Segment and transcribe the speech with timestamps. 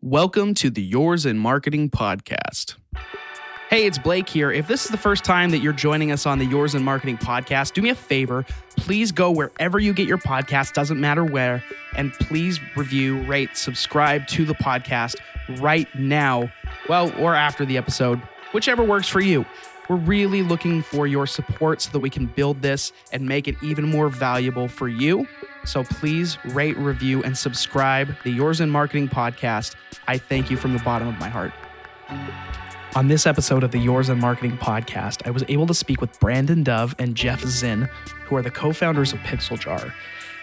[0.00, 2.76] Welcome to the Yours in Marketing podcast.
[3.68, 4.52] Hey, it's Blake here.
[4.52, 7.18] If this is the first time that you're joining us on the Yours in Marketing
[7.18, 8.46] podcast, do me a favor.
[8.76, 11.64] Please go wherever you get your podcast, doesn't matter where,
[11.96, 15.16] and please review, rate, subscribe to the podcast
[15.58, 16.48] right now,
[16.88, 18.22] well, or after the episode,
[18.52, 19.44] whichever works for you.
[19.88, 23.56] We're really looking for your support so that we can build this and make it
[23.64, 25.26] even more valuable for you.
[25.64, 29.74] So please rate, review, and subscribe the Yours in Marketing podcast.
[30.06, 31.52] I thank you from the bottom of my heart.
[32.94, 36.18] On this episode of the Yours in Marketing podcast, I was able to speak with
[36.20, 37.88] Brandon Dove and Jeff Zinn,
[38.24, 39.92] who are the co founders of Pixel Jar.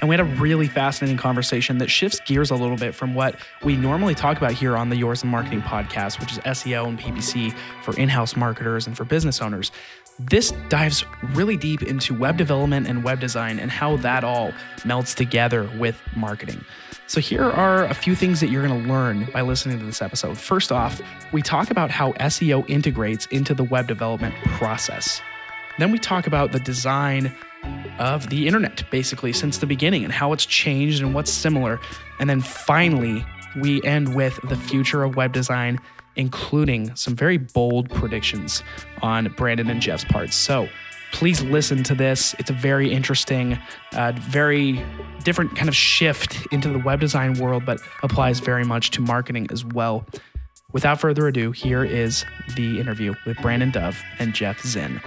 [0.01, 3.37] And we had a really fascinating conversation that shifts gears a little bit from what
[3.63, 6.99] we normally talk about here on the Yours in Marketing podcast, which is SEO and
[6.99, 9.71] PPC for in house marketers and for business owners.
[10.17, 14.53] This dives really deep into web development and web design and how that all
[14.85, 16.63] melts together with marketing.
[17.07, 20.01] So, here are a few things that you're going to learn by listening to this
[20.01, 20.37] episode.
[20.37, 21.01] First off,
[21.33, 25.21] we talk about how SEO integrates into the web development process.
[25.77, 27.35] Then we talk about the design
[27.99, 31.79] of the internet, basically, since the beginning and how it's changed and what's similar.
[32.19, 33.25] And then finally,
[33.57, 35.79] we end with the future of web design,
[36.15, 38.63] including some very bold predictions
[39.01, 40.35] on Brandon and Jeff's parts.
[40.35, 40.67] So,
[41.11, 42.35] please listen to this.
[42.39, 43.57] It's a very interesting,
[43.93, 44.83] uh, very
[45.23, 49.47] different kind of shift into the web design world, but applies very much to marketing
[49.49, 50.05] as well.
[50.73, 52.25] Without further ado, here is
[52.57, 54.99] the interview with Brandon Dove and Jeff Zinn.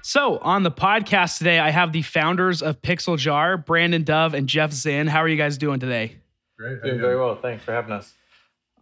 [0.00, 4.48] So, on the podcast today, I have the founders of Pixel Jar, Brandon Dove and
[4.48, 5.06] Jeff Zinn.
[5.06, 6.16] How are you guys doing today?
[6.56, 6.82] Great.
[6.82, 7.36] Doing very well.
[7.36, 8.14] Thanks for having us.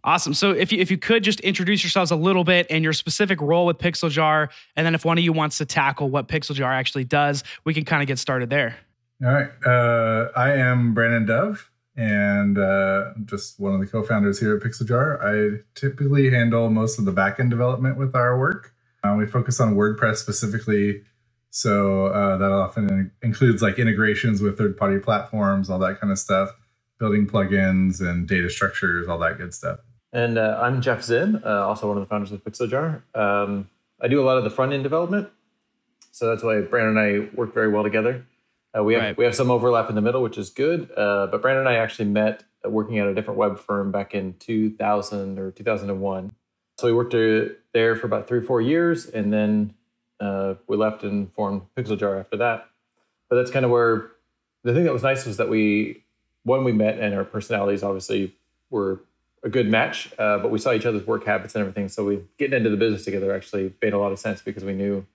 [0.05, 0.35] Awesome.
[0.35, 3.41] So if you if you could just introduce yourselves a little bit and your specific
[3.41, 6.53] role with Pixel Jar, and then if one of you wants to tackle what Pixel
[6.53, 8.77] Jar actually does, we can kind of get started there.
[9.25, 9.49] All right.
[9.65, 14.87] Uh, I am Brandon Dove, and uh, just one of the co-founders here at Pixel
[14.87, 15.19] Jar.
[15.25, 18.73] I typically handle most of the backend development with our work.
[19.03, 21.01] Uh, we focus on WordPress specifically,
[21.49, 26.51] so uh, that often includes like integrations with third-party platforms, all that kind of stuff,
[26.99, 29.79] building plugins and data structures, all that good stuff.
[30.15, 33.01] And uh, I'm Jeff Zinn, uh, also one of the founders of Pixeljar.
[33.13, 33.69] Um,
[34.01, 35.27] I do a lot of the front end development,
[36.13, 36.99] so that's why Brandon and
[37.33, 38.25] I work very well together.
[38.73, 39.17] Uh, we have Right.
[39.17, 40.89] we have some overlap in the middle, which is good.
[40.95, 44.15] Uh, but Brandon and I actually met uh, working at a different web firm back
[44.15, 46.31] in 2000 or 2001.
[46.77, 47.11] So we worked
[47.73, 49.73] there for about three or four years, and then
[50.21, 52.69] uh, we left and formed Pixeljar after that.
[53.29, 54.11] But that's kind of where
[54.63, 56.03] the thing that was nice was that we
[56.43, 58.33] one we met and our personalities obviously
[58.69, 59.01] were
[59.45, 61.87] a good match, uh, but we saw each other's work habits and everything.
[61.87, 64.73] So we getting into the business together actually made a lot of sense because we
[64.73, 65.05] knew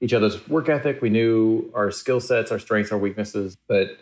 [0.00, 3.58] each other's work ethic, we knew our skill sets, our strengths, our weaknesses.
[3.66, 3.98] But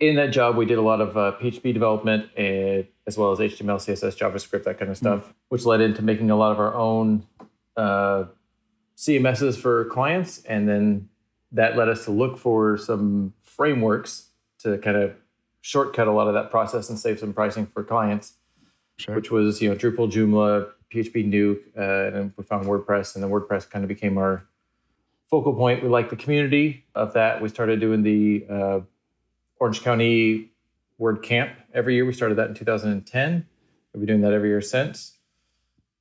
[0.00, 3.38] in that job, we did a lot of uh, PHP development and, as well as
[3.38, 6.74] HTML, CSS, JavaScript, that kind of stuff, which led into making a lot of our
[6.74, 7.24] own
[7.76, 8.24] uh,
[8.96, 11.08] CMSs for clients, and then
[11.52, 15.14] that led us to look for some frameworks to kind of
[15.60, 18.34] shortcut a lot of that process and save some pricing for clients
[19.02, 19.16] Sure.
[19.16, 23.30] which was you know Drupal, Joomla, PHP Nuke, uh, and we found WordPress, and then
[23.30, 24.46] WordPress kind of became our
[25.28, 25.82] focal point.
[25.82, 27.42] We liked the community of that.
[27.42, 28.80] We started doing the uh,
[29.58, 30.50] Orange County
[30.98, 32.04] Word Camp every year.
[32.04, 33.46] We started that in 2010.
[33.92, 35.14] We've been doing that every year since.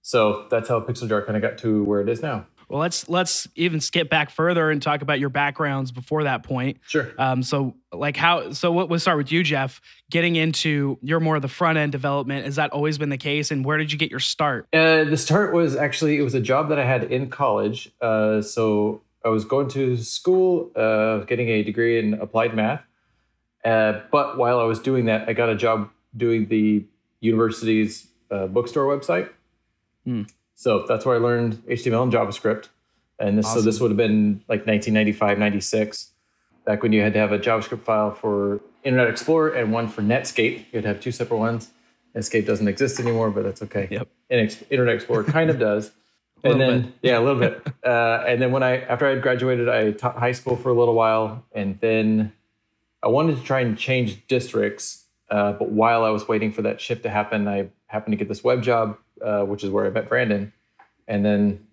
[0.02, 2.46] So that's how Pixel Jar kind of got to where it is now.
[2.72, 6.78] Well, let's let's even skip back further and talk about your backgrounds before that point.
[6.88, 7.12] Sure.
[7.18, 9.82] Um, so like how so what we'll start with you, Jeff.
[10.10, 12.46] Getting into you're more of the front end development.
[12.46, 13.52] Has that always been the case?
[13.52, 14.68] And where did you get your start?
[14.72, 17.92] Uh, the start was actually it was a job that I had in college.
[18.00, 22.84] Uh, so I was going to school, uh, getting a degree in applied math.
[23.66, 26.86] Uh, but while I was doing that, I got a job doing the
[27.20, 29.30] university's uh, bookstore website.
[30.06, 30.24] Hmm.
[30.62, 32.68] So that's where I learned HTML and JavaScript.
[33.18, 36.12] And this, so this would have been like 1995, 96,
[36.68, 40.04] back when you had to have a JavaScript file for Internet Explorer and one for
[40.04, 40.66] Netscape.
[40.72, 41.72] You'd have two separate ones.
[42.16, 43.88] Netscape doesn't exist anymore, but that's okay.
[43.90, 44.08] Yep.
[44.30, 45.92] Internet Explorer kind of does.
[46.44, 46.94] And then, bit.
[47.04, 47.68] yeah, a little bit.
[47.84, 50.74] Uh, and then when I, after I had graduated, I taught high school for a
[50.74, 51.44] little while.
[51.54, 52.34] And then
[53.04, 55.06] I wanted to try and change districts.
[55.30, 58.28] Uh, but while I was waiting for that shift to happen, I happened to get
[58.28, 60.52] this web job, uh, which is where I met Brandon.
[61.08, 61.66] And then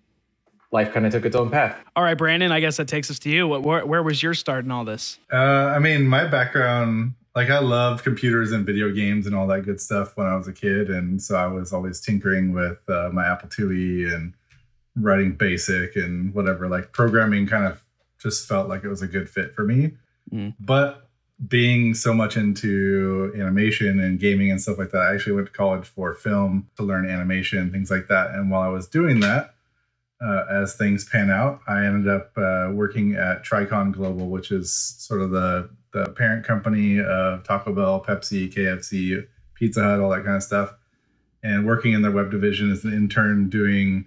[0.71, 1.77] life kind of took its own path.
[1.95, 2.51] All right, Brandon.
[2.51, 3.47] I guess that takes us to you.
[3.47, 5.19] What, where, where was your start in all this?
[5.31, 9.61] Uh, I mean, my background, like I loved computers and video games and all that
[9.61, 13.09] good stuff when I was a kid, and so I was always tinkering with uh,
[13.11, 14.33] my Apple IIe and
[14.95, 16.67] writing BASIC and whatever.
[16.67, 17.83] Like programming, kind of
[18.21, 19.93] just felt like it was a good fit for me.
[20.31, 20.55] Mm.
[20.59, 21.08] But
[21.47, 25.53] being so much into animation and gaming and stuff like that, I actually went to
[25.53, 28.31] college for film to learn animation, things like that.
[28.31, 29.53] And while I was doing that,
[30.21, 34.73] uh, as things pan out, I ended up uh, working at Tricon Global, which is
[34.73, 39.25] sort of the the parent company of Taco Bell, Pepsi, KFC,
[39.55, 40.75] Pizza Hut, all that kind of stuff,
[41.41, 44.05] and working in their web division as an intern doing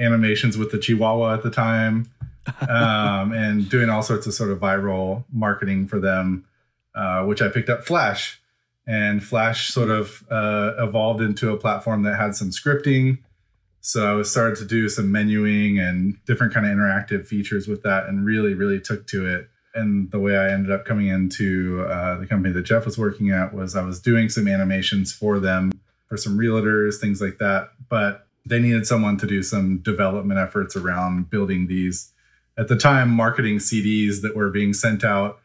[0.00, 2.10] animations with the Chihuahua at the time,
[2.68, 6.44] um, and doing all sorts of sort of viral marketing for them,
[6.94, 8.40] uh, which I picked up Flash.
[8.86, 13.18] And Flash sort of uh, evolved into a platform that had some scripting.
[13.80, 18.06] So I started to do some menuing and different kind of interactive features with that,
[18.06, 19.48] and really, really took to it.
[19.74, 23.30] And the way I ended up coming into uh, the company that Jeff was working
[23.30, 25.72] at was I was doing some animations for them
[26.08, 27.70] for some realtors, things like that.
[27.88, 32.12] But they needed someone to do some development efforts around building these
[32.58, 35.38] at the time marketing CDs that were being sent out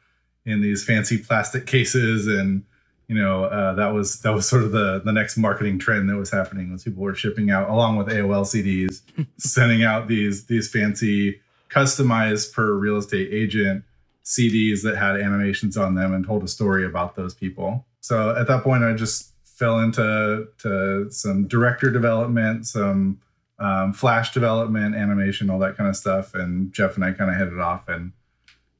[0.48, 2.64] in these fancy plastic cases and
[3.08, 6.16] you know uh, that was that was sort of the the next marketing trend that
[6.16, 9.02] was happening was people were shipping out along with AOL CDs
[9.38, 11.40] sending out these these fancy
[11.70, 13.84] customized per real estate agent
[14.24, 17.86] CDs that had animations on them and told a story about those people.
[18.02, 23.20] So at that point I just fell into to some director development, some
[23.60, 26.36] um, flash development, animation, all that kind of stuff.
[26.36, 28.12] And Jeff and I kind of hit it off, and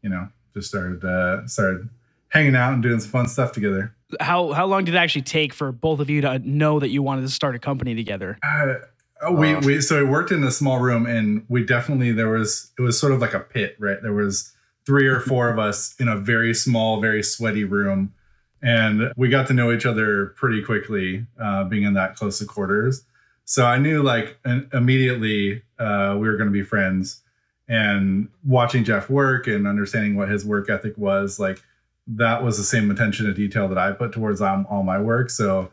[0.02, 1.90] you know, just started uh, started
[2.30, 3.94] hanging out and doing some fun stuff together.
[4.20, 7.02] How how long did it actually take for both of you to know that you
[7.02, 8.38] wanted to start a company together?
[8.44, 8.76] Uh,
[9.32, 12.82] we we so we worked in a small room, and we definitely there was it
[12.82, 14.02] was sort of like a pit, right?
[14.02, 14.54] There was
[14.86, 18.14] three or four of us in a very small, very sweaty room
[18.62, 22.46] and we got to know each other pretty quickly uh, being in that close to
[22.46, 23.04] quarters
[23.46, 24.38] so i knew like
[24.74, 27.22] immediately uh, we were going to be friends
[27.68, 31.62] and watching jeff work and understanding what his work ethic was like
[32.08, 35.30] that was the same attention to detail that i put towards um, all my work
[35.30, 35.70] so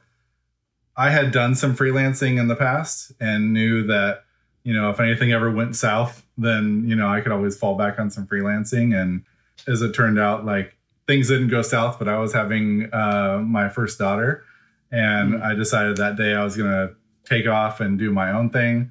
[0.96, 4.24] i had done some freelancing in the past and knew that
[4.64, 7.98] you know if anything ever went south then you know i could always fall back
[7.98, 9.24] on some freelancing and
[9.68, 10.76] as it turned out like
[11.06, 14.44] things didn't go south, but I was having uh, my first daughter,
[14.90, 15.42] and mm-hmm.
[15.42, 16.90] I decided that day I was gonna
[17.24, 18.90] take off and do my own thing.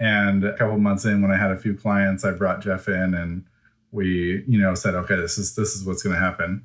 [0.00, 3.14] And a couple months in, when I had a few clients, I brought Jeff in,
[3.14, 3.44] and
[3.92, 6.64] we, you know, said, okay, this is this is what's gonna happen.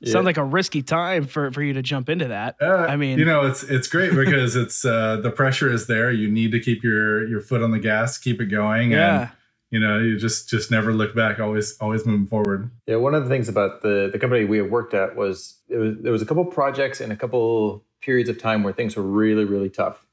[0.00, 0.12] Yeah.
[0.12, 2.56] Sounds like a risky time for, for you to jump into that.
[2.60, 6.10] Uh, I mean, you know, it's it's great because it's uh, the pressure is there.
[6.10, 8.92] You need to keep your your foot on the gas, keep it going.
[8.92, 9.20] Yeah.
[9.20, 9.30] And,
[9.70, 13.22] you know you just just never look back always always moving forward yeah one of
[13.22, 16.22] the things about the the company we had worked at was it was there was
[16.22, 20.06] a couple projects and a couple periods of time where things were really really tough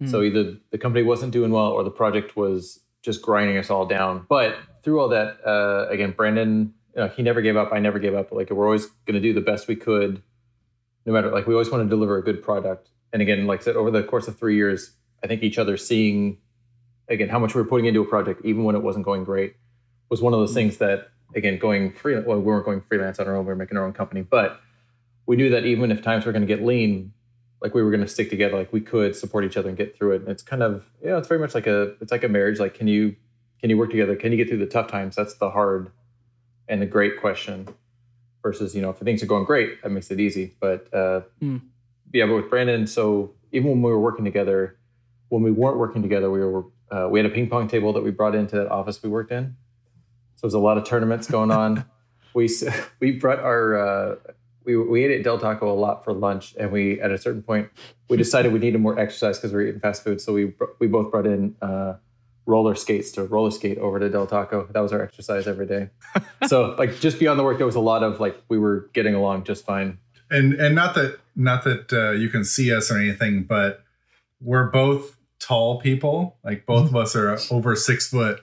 [0.00, 0.10] mm.
[0.10, 3.86] so either the company wasn't doing well or the project was just grinding us all
[3.86, 4.26] down.
[4.28, 7.72] But through all that uh, again brandon you know, he never gave up.
[7.72, 8.32] I never gave up.
[8.32, 10.22] Like we're always going to do the best we could
[11.06, 12.90] no matter like we always want to deliver a good product.
[13.12, 14.92] And again like i said over the course of three years
[15.24, 16.38] i think each other seeing
[17.08, 19.56] again how much we were putting into a project even when it wasn't going great
[20.10, 23.26] was one of those things that again going free well we weren't going freelance on
[23.26, 23.44] our own.
[23.44, 24.22] We were making our own company.
[24.22, 24.60] But
[25.26, 27.12] we knew that even if times were going to get lean
[27.62, 29.96] like we were going to stick together like we could support each other and get
[29.96, 32.24] through it and it's kind of you know it's very much like a it's like
[32.24, 33.14] a marriage like can you
[33.60, 35.90] can you work together can you get through the tough times that's the hard
[36.68, 37.68] and the great question
[38.42, 41.60] versus you know if things are going great that makes it easy but uh mm.
[42.12, 44.76] yeah but with brandon so even when we were working together
[45.28, 48.02] when we weren't working together we were uh, we had a ping pong table that
[48.02, 49.56] we brought into that office we worked in.
[50.34, 51.84] So there's a lot of tournaments going on.
[52.34, 52.48] we
[53.00, 54.16] we brought our uh,
[54.64, 57.42] we we ate at Del Taco a lot for lunch, and we at a certain
[57.42, 57.68] point
[58.08, 60.20] we decided we needed more exercise because we were eating fast food.
[60.20, 61.94] So we we both brought in uh,
[62.46, 64.66] roller skates to roller skate over to Del Taco.
[64.70, 65.90] That was our exercise every day.
[66.46, 69.14] so like just beyond the work, there was a lot of like we were getting
[69.14, 69.98] along just fine.
[70.30, 73.82] And and not that not that uh, you can see us or anything, but
[74.40, 76.36] we're both tall people.
[76.44, 78.42] Like both of us are over six foot,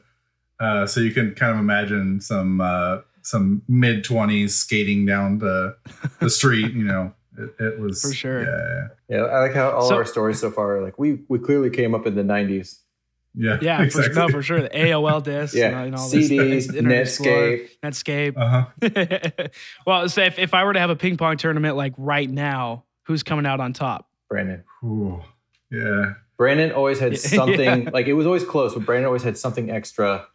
[0.59, 5.75] uh, so you can kind of imagine some uh, some mid twenties skating down the
[6.19, 6.74] the street.
[6.74, 8.43] You know, it, it, was for sure.
[8.43, 9.24] Yeah, yeah.
[9.24, 10.81] I like how all so, our stories so far.
[10.81, 12.79] Like we we clearly came up in the nineties.
[13.39, 14.13] Yeah, yeah, exactly.
[14.13, 14.62] for, no, for sure.
[14.62, 18.34] The AOL disc, yeah, and, all CDs, Netscape, Netscape.
[18.36, 19.48] Uh-huh.
[19.86, 22.86] well, so if, if I were to have a ping pong tournament like right now,
[23.03, 24.10] who's coming out on top?
[24.27, 24.63] Brandon.
[24.84, 25.22] Ooh,
[25.69, 26.13] yeah.
[26.38, 27.89] Brandon always had something yeah.
[27.91, 30.25] like it was always close, but Brandon always had something extra.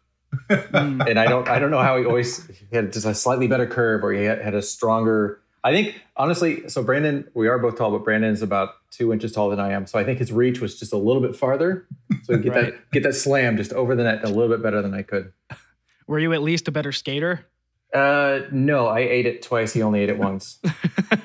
[0.49, 1.07] Mm.
[1.09, 3.65] and I don't I don't know how he always he had just a slightly better
[3.67, 5.39] curve or he had, had a stronger.
[5.63, 9.55] I think honestly, so Brandon, we are both tall, but Brandon's about two inches taller
[9.55, 9.87] than I am.
[9.87, 11.87] So I think his reach was just a little bit farther.
[12.23, 12.65] So get right.
[12.73, 15.31] that get that slam just over the net a little bit better than I could.
[16.07, 17.45] Were you at least a better skater?
[17.93, 19.71] Uh, no, I ate it twice.
[19.71, 20.59] He only ate it once.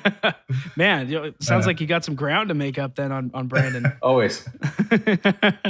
[0.77, 1.69] Man, you know, it sounds Uh.
[1.69, 3.91] like you got some ground to make up then on, on Brandon.
[4.03, 4.47] Always.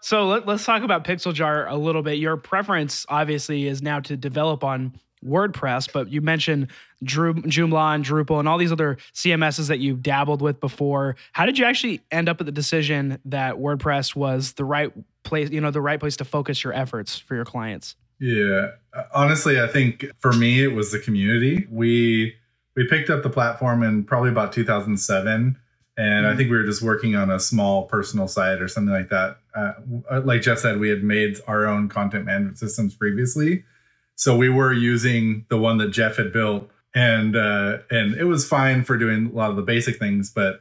[0.00, 2.18] so let, us talk about Pixel Jar a little bit.
[2.18, 6.68] Your preference, obviously, is now to develop on WordPress, but you mentioned
[7.04, 11.16] Joomla and Drupal and all these other CMSs that you've dabbled with before.
[11.32, 14.92] How did you actually end up at the decision that WordPress was the right
[15.24, 17.96] place, you know, the right place to focus your efforts for your clients?
[18.20, 18.72] Yeah.
[19.14, 21.66] Honestly, I think for me it was the community.
[21.70, 22.34] We
[22.76, 25.58] we picked up the platform in probably about 2007
[25.98, 26.36] and I Mhm.
[26.36, 29.38] think we were just working on a small personal site or something like that.
[29.54, 29.72] Uh,
[30.22, 33.64] like Jeff said, we had made our own content management systems previously,
[34.14, 38.46] so we were using the one that Jeff had built, and uh, and it was
[38.48, 40.30] fine for doing a lot of the basic things.
[40.30, 40.60] But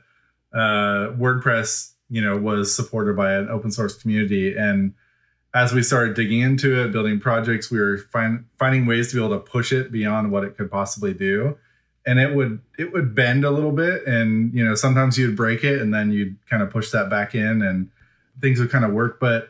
[0.53, 4.93] uh, WordPress, you know, was supported by an open source community, and
[5.53, 9.23] as we started digging into it, building projects, we were find, finding ways to be
[9.25, 11.57] able to push it beyond what it could possibly do.
[12.07, 15.63] And it would it would bend a little bit, and you know sometimes you'd break
[15.63, 17.91] it, and then you'd kind of push that back in, and
[18.41, 19.19] things would kind of work.
[19.19, 19.49] But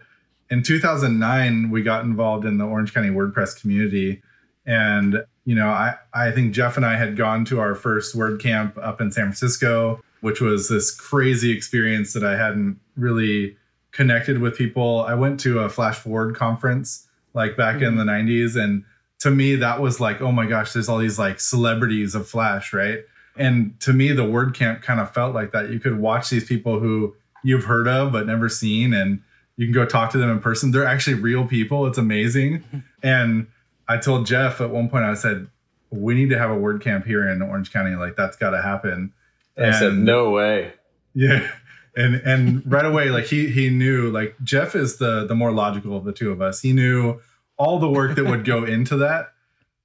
[0.49, 4.21] in 2009, we got involved in the Orange County WordPress community,
[4.65, 8.77] and you know I I think Jeff and I had gone to our first WordCamp
[8.83, 13.55] up in San Francisco, which was this crazy experience that I hadn't really
[13.91, 15.01] connected with people.
[15.07, 17.97] I went to a Flash Forward conference like back in mm-hmm.
[17.99, 18.83] the 90s and
[19.19, 22.73] to me that was like oh my gosh there's all these like celebrities of Flash,
[22.73, 22.99] right?
[23.35, 25.69] And to me the WordCamp kind of felt like that.
[25.69, 29.21] You could watch these people who you've heard of but never seen and
[29.55, 30.71] you can go talk to them in person.
[30.71, 31.87] They're actually real people.
[31.87, 32.63] It's amazing.
[33.03, 33.47] and
[33.87, 35.47] I told Jeff at one point I said
[35.89, 39.13] we need to have a WordCamp here in Orange County like that's got to happen.
[39.55, 40.73] and I said, no way.
[41.13, 41.49] yeah.
[41.95, 45.97] And and right away, like he he knew like Jeff is the the more logical
[45.97, 46.61] of the two of us.
[46.61, 47.19] He knew
[47.57, 49.33] all the work that would go into that.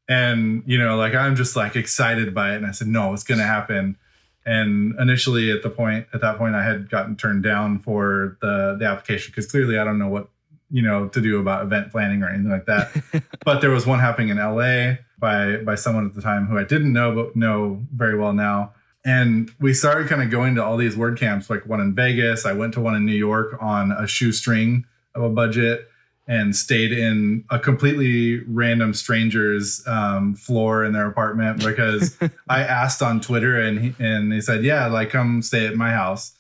[0.09, 2.57] And you know, like I'm just like excited by it.
[2.57, 3.97] And I said, no, it's gonna happen.
[4.45, 8.77] And initially at the point at that point I had gotten turned down for the
[8.79, 10.29] the application because clearly I don't know what
[10.71, 12.91] you know to do about event planning or anything like that.
[13.45, 16.65] but there was one happening in LA by by someone at the time who I
[16.65, 18.73] didn't know but know very well now.
[19.05, 22.47] And we started kind of going to all these word camps, like one in Vegas.
[22.47, 25.89] I went to one in New York on a shoestring of a budget
[26.29, 32.17] and stayed in a completely random stranger's um, floor in their apartment because
[32.49, 35.91] I asked on Twitter and he, and they said, yeah, like come stay at my
[35.91, 36.33] house.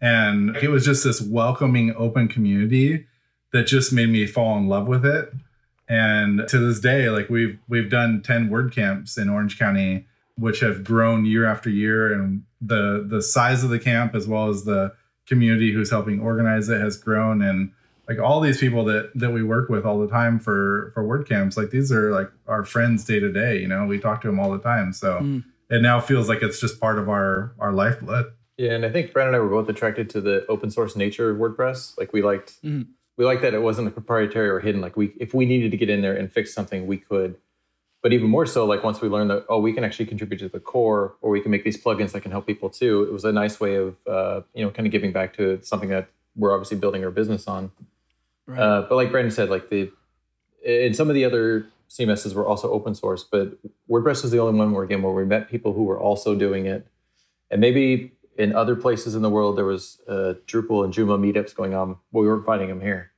[0.00, 3.06] And it was just this welcoming, open community
[3.52, 5.32] that just made me fall in love with it.
[5.88, 10.60] And to this day, like we've we've done 10 word camps in Orange County, which
[10.60, 12.12] have grown year after year.
[12.12, 14.92] And the the size of the camp as well as the
[15.26, 17.40] community who's helping organize it has grown.
[17.42, 17.72] And
[18.08, 21.28] like all these people that that we work with all the time for for word
[21.28, 24.28] camps, like these are like our friends day to day, you know, we talk to
[24.28, 24.92] them all the time.
[24.92, 25.44] So Mm.
[25.70, 28.26] it now feels like it's just part of our our lifeblood.
[28.56, 31.30] Yeah, and I think Brandon and I were both attracted to the open source nature
[31.30, 31.96] of WordPress.
[31.98, 32.86] Like we liked, Mhm.
[33.16, 34.80] we liked that it wasn't proprietary or hidden.
[34.80, 37.36] Like we, if we needed to get in there and fix something, we could.
[38.02, 40.48] But even more so, like once we learned that, oh, we can actually contribute to
[40.48, 43.02] the core, or we can make these plugins that can help people too.
[43.04, 45.88] It was a nice way of, uh, you know, kind of giving back to something
[45.90, 47.70] that we're obviously building our business on.
[48.48, 48.58] Right.
[48.58, 49.92] Uh, but like Brandon said, like the,
[50.66, 54.58] and some of the other CMSs were also open source, but WordPress was the only
[54.58, 56.86] one where again where we met people who were also doing it,
[57.50, 61.54] and maybe in other places in the world there was uh, Drupal and Joomla meetups
[61.54, 63.12] going on, but we weren't finding them here.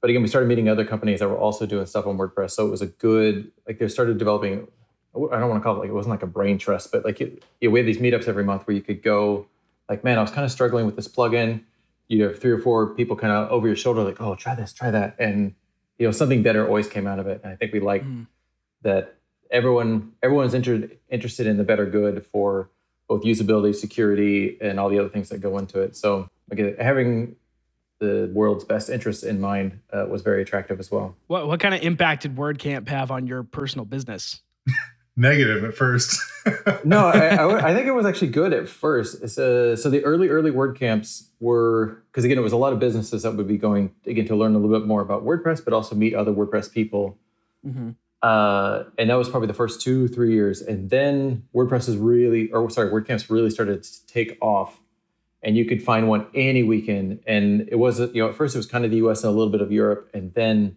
[0.00, 2.66] But again, we started meeting other companies that were also doing stuff on WordPress, so
[2.66, 4.66] it was a good like they started developing.
[5.14, 7.20] I don't want to call it like it wasn't like a brain trust, but like
[7.20, 9.46] it, we had these meetups every month where you could go,
[9.88, 11.62] like, man, I was kind of struggling with this plugin.
[12.08, 14.72] You have three or four people kind of over your shoulder, like, oh, try this,
[14.72, 15.54] try that, and
[15.98, 17.40] you know something better always came out of it.
[17.42, 18.26] And I think we like Mm.
[18.82, 19.16] that
[19.50, 22.68] everyone everyone's inter- interested in the better good for
[23.08, 25.94] both usability, security, and all the other things that go into it.
[25.96, 27.36] So again, having
[28.00, 31.14] the world's best interests in mind uh, was very attractive as well.
[31.28, 34.42] What what kind of impact did WordCamp have on your personal business?
[35.16, 36.20] Negative at first.
[36.84, 39.22] no, I, I, I think it was actually good at first.
[39.22, 42.80] It's, uh, so the early, early WordCamps were because again, it was a lot of
[42.80, 45.72] businesses that would be going again to learn a little bit more about WordPress, but
[45.72, 47.16] also meet other WordPress people.
[47.64, 47.90] Mm-hmm.
[48.22, 50.62] Uh, and that was probably the first two, three years.
[50.62, 54.80] And then WordPress is really, or sorry, WordCamps really started to take off.
[55.42, 57.20] And you could find one any weekend.
[57.26, 59.36] And it was, you know, at first it was kind of the US and a
[59.36, 60.08] little bit of Europe.
[60.14, 60.74] And then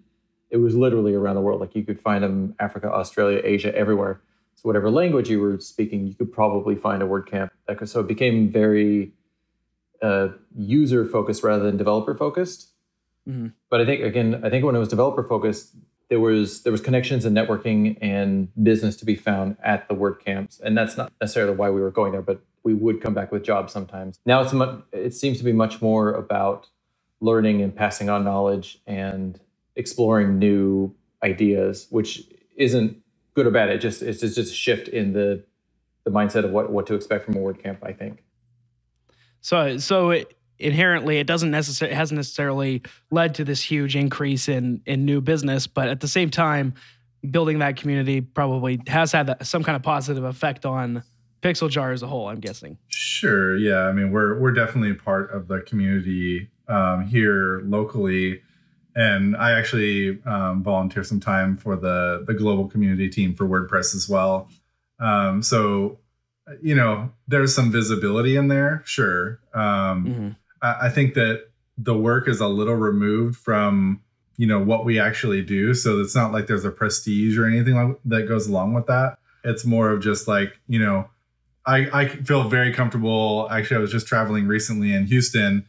[0.50, 1.62] it was literally around the world.
[1.62, 4.20] Like you could find them Africa, Australia, Asia, everywhere.
[4.68, 7.52] Whatever language you were speaking, you could probably find a WordCamp.
[7.86, 9.14] So it became very
[10.02, 12.74] uh, user focused rather than developer focused.
[13.30, 13.54] Mhm.
[13.70, 15.74] But I think again, I think when it was developer focused,
[16.10, 20.60] there was there was connections and networking and business to be found at the WordCamps,
[20.62, 23.44] and that's not necessarily why we were going there, but we would come back with
[23.44, 24.20] jobs sometimes.
[24.26, 26.68] Now it's much, it seems to be much more about
[27.22, 29.40] learning and passing on knowledge and
[29.78, 30.94] exploring new
[31.24, 32.24] ideas, which
[32.58, 32.98] isn't
[33.38, 33.70] good or bad.
[33.70, 35.44] It just it's just a shift in the
[36.04, 37.78] the mindset of what what to expect from a WordCamp.
[37.84, 38.24] I think.
[39.42, 44.82] So so it, inherently it doesn't necessarily hasn't necessarily led to this huge increase in
[44.88, 46.74] in new business, but at the same time,
[47.30, 51.04] building that community probably has had that, some kind of positive effect on
[51.44, 52.28] Pixel Jar as a whole.
[52.28, 52.80] I'm guessing.
[52.88, 53.56] Sure.
[53.56, 53.82] Yeah.
[53.82, 58.42] I mean, we're we're definitely part of the community um, here locally,
[58.98, 63.96] and I actually um, volunteer some time for the the global community team for WordPress
[63.96, 64.50] as well.
[65.00, 66.00] Um, so,
[66.62, 68.82] you know, there's some visibility in there.
[68.86, 69.40] Sure.
[69.54, 70.30] Um, mm-hmm.
[70.64, 74.02] I, I think that the work is a little removed from
[74.38, 77.76] you know what we actually do so it's not like there's a prestige or anything
[77.76, 81.08] like that goes along with that it's more of just like you know
[81.68, 83.46] I, I feel very comfortable.
[83.52, 85.66] Actually, I was just traveling recently in Houston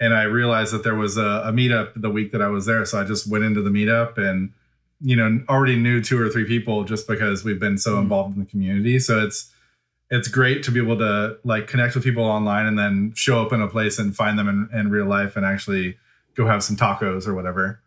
[0.00, 2.84] and I realized that there was a, a, meetup the week that I was there.
[2.84, 4.52] So I just went into the meetup and,
[5.00, 8.02] you know, already knew two or three people just because we've been so mm-hmm.
[8.02, 8.98] involved in the community.
[8.98, 9.52] So it's,
[10.10, 13.52] it's great to be able to like connect with people online and then show up
[13.52, 15.96] in a place and find them in, in real life and actually
[16.34, 17.80] go have some tacos or whatever.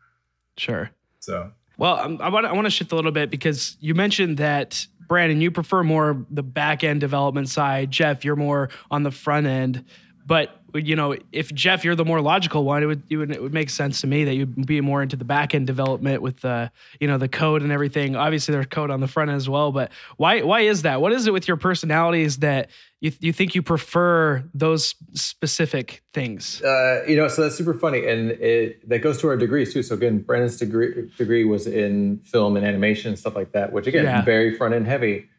[0.58, 0.89] Sure.
[1.20, 4.86] So, well, I want I want to shift a little bit because you mentioned that
[5.08, 7.92] Brandon, you prefer more the back end development side.
[7.92, 9.86] Jeff, you're more on the front end.
[10.25, 13.42] But you know, if Jeff, you're the more logical one, it would, it would it
[13.42, 16.42] would make sense to me that you'd be more into the back end development with
[16.42, 18.16] the you know the code and everything.
[18.16, 19.72] Obviously, there's code on the front end as well.
[19.72, 21.02] But why why is that?
[21.02, 26.62] What is it with your personalities that you you think you prefer those specific things?
[26.62, 29.84] Uh, you know, so that's super funny, and it that goes to our degrees too.
[29.84, 33.88] So again, Brandon's degree degree was in film and animation and stuff like that, which
[33.88, 34.22] again, yeah.
[34.22, 35.30] very front end heavy.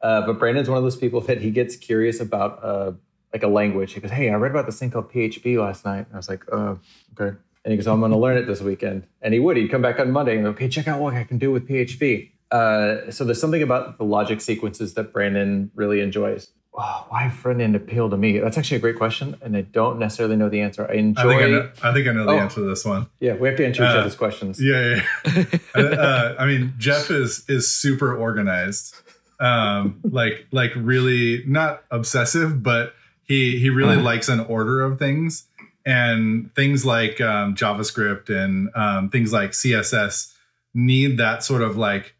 [0.00, 2.62] Uh, but Brandon's one of those people that he gets curious about.
[2.62, 2.92] Uh,
[3.32, 3.92] like a language.
[3.92, 6.44] He goes, "Hey, I read about this thing called PHP last night." I was like,
[6.52, 6.78] "Oh,
[7.18, 9.56] okay." And he goes, "I'm going to learn it this weekend." And he would.
[9.56, 11.68] He'd come back on Monday and, go, "Okay, check out what I can do with
[11.68, 16.48] PHP." Uh, so there's something about the logic sequences that Brandon really enjoys.
[16.80, 18.38] Oh, why front end appeal to me?
[18.38, 20.88] That's actually a great question, and I don't necessarily know the answer.
[20.88, 21.22] I enjoy.
[21.22, 23.08] I think I know, I, think I know the oh, answer to this one.
[23.18, 24.62] Yeah, we have to answer each uh, other's questions.
[24.62, 25.58] Yeah, yeah.
[25.74, 28.94] uh, I mean, Jeff is is super organized,
[29.40, 32.94] um, like like really not obsessive, but
[33.28, 35.46] he he really uh likes an order of things,
[35.86, 40.34] and things like um, JavaScript and um, things like CSS
[40.74, 42.14] need that sort of like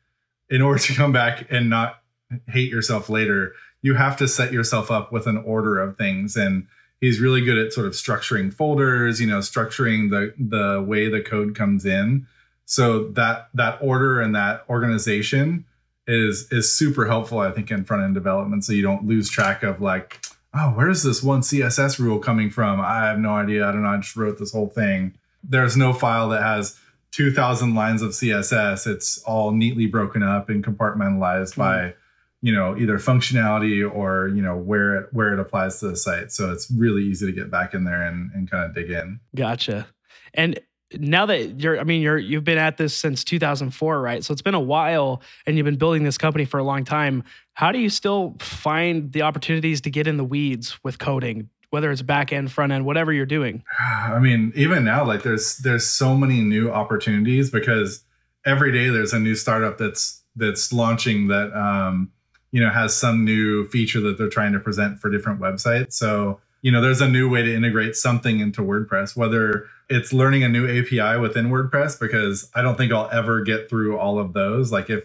[0.48, 2.00] in order to come back and not
[2.48, 3.54] hate yourself later.
[3.80, 6.66] You have to set yourself up with an order of things, and
[7.00, 9.20] he's really good at sort of structuring folders.
[9.20, 12.26] You know, structuring the the way the code comes in.
[12.66, 15.64] So that that order and that organization
[16.06, 19.62] is is super helpful i think in front end development so you don't lose track
[19.62, 20.18] of like
[20.54, 22.80] oh, where's this one CSS rule coming from?
[22.80, 23.66] I have no idea.
[23.66, 23.88] I don't know.
[23.88, 25.14] I just wrote this whole thing.
[25.42, 26.78] There's no file that has
[27.12, 28.86] 2000 lines of CSS.
[28.86, 31.58] It's all neatly broken up and compartmentalized mm.
[31.58, 31.94] by,
[32.40, 36.32] you know, either functionality or, you know, where it, where it applies to the site.
[36.32, 39.20] So it's really easy to get back in there and, and kind of dig in.
[39.34, 39.86] Gotcha.
[40.34, 40.60] And
[40.94, 44.24] now that you're i mean you're you've been at this since 2004 right?
[44.24, 47.24] So it's been a while and you've been building this company for a long time.
[47.54, 51.90] How do you still find the opportunities to get in the weeds with coding whether
[51.90, 53.62] it's back end front end whatever you're doing?
[53.80, 58.04] I mean even now like there's there's so many new opportunities because
[58.46, 62.10] every day there's a new startup that's that's launching that um
[62.50, 65.92] you know has some new feature that they're trying to present for different websites.
[65.94, 70.42] So you know there's a new way to integrate something into wordpress whether it's learning
[70.42, 74.32] a new api within wordpress because i don't think i'll ever get through all of
[74.32, 74.70] those.
[74.72, 75.04] Like if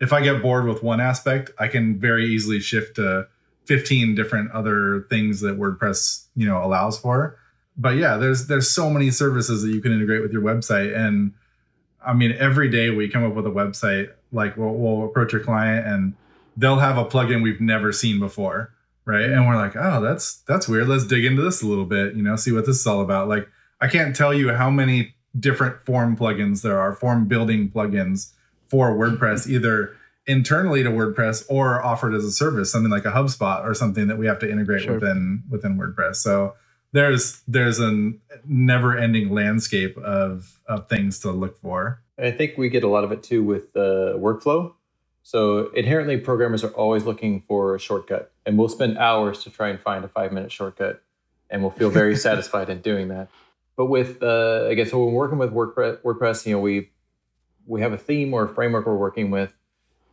[0.00, 3.26] if i get bored with one aspect i can very easily shift to
[3.66, 7.38] 15 different other things that wordpress you know allows for.
[7.76, 10.96] But yeah there's there's so many services that you can integrate with your website.
[10.96, 11.32] And
[12.04, 15.42] i mean every day we come up with a website like we'll, we'll approach your
[15.42, 16.14] client and
[16.56, 18.70] they'll have a plugin we've never seen before
[19.06, 19.24] right?
[19.24, 20.88] And we're like oh that's that's weird.
[20.88, 23.28] Let's dig into this a little bit you know see what this is all about.
[23.28, 23.48] Like
[23.80, 28.32] i can't tell you how many different form plugins there are form building plugins
[28.68, 33.64] for wordpress either internally to wordpress or offered as a service something like a hubspot
[33.64, 34.94] or something that we have to integrate sure.
[34.94, 36.54] within within wordpress so
[36.92, 38.12] there's there's a
[38.46, 43.04] never ending landscape of of things to look for i think we get a lot
[43.04, 44.72] of it too with uh, workflow
[45.24, 49.70] so inherently, programmers are always looking for a shortcut, and we'll spend hours to try
[49.70, 51.02] and find a five-minute shortcut,
[51.48, 53.30] and we'll feel very satisfied in doing that.
[53.76, 56.90] But with, uh, I guess, when we're working with WordPress, WordPress, you know, we
[57.66, 59.50] we have a theme or a framework we're working with.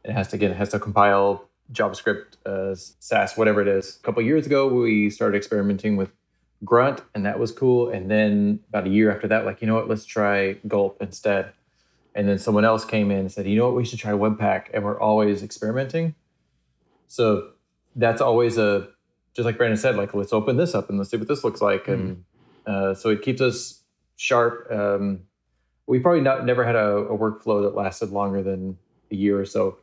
[0.04, 3.98] It has to get it has to compile JavaScript, uh, Sass, whatever it is.
[3.98, 6.12] A couple years ago, we started experimenting with
[6.66, 7.90] Grunt, and that was cool.
[7.90, 11.52] And then about a year after that, like you know what, let's try Gulp instead.
[12.14, 14.66] And then someone else came in and said, you know what, we should try Webpack.
[14.74, 16.14] And we're always experimenting.
[17.08, 17.52] So
[17.96, 18.90] that's always a
[19.34, 21.62] just like Brandon said, like let's open this up and let's see what this looks
[21.62, 21.86] like.
[21.86, 22.18] Mm.
[22.66, 23.84] Uh, so it keeps us
[24.16, 24.72] sharp.
[24.72, 25.22] Um,
[25.88, 28.78] we probably not never had a, a, workflow that lasted longer than
[29.12, 29.78] a year or so.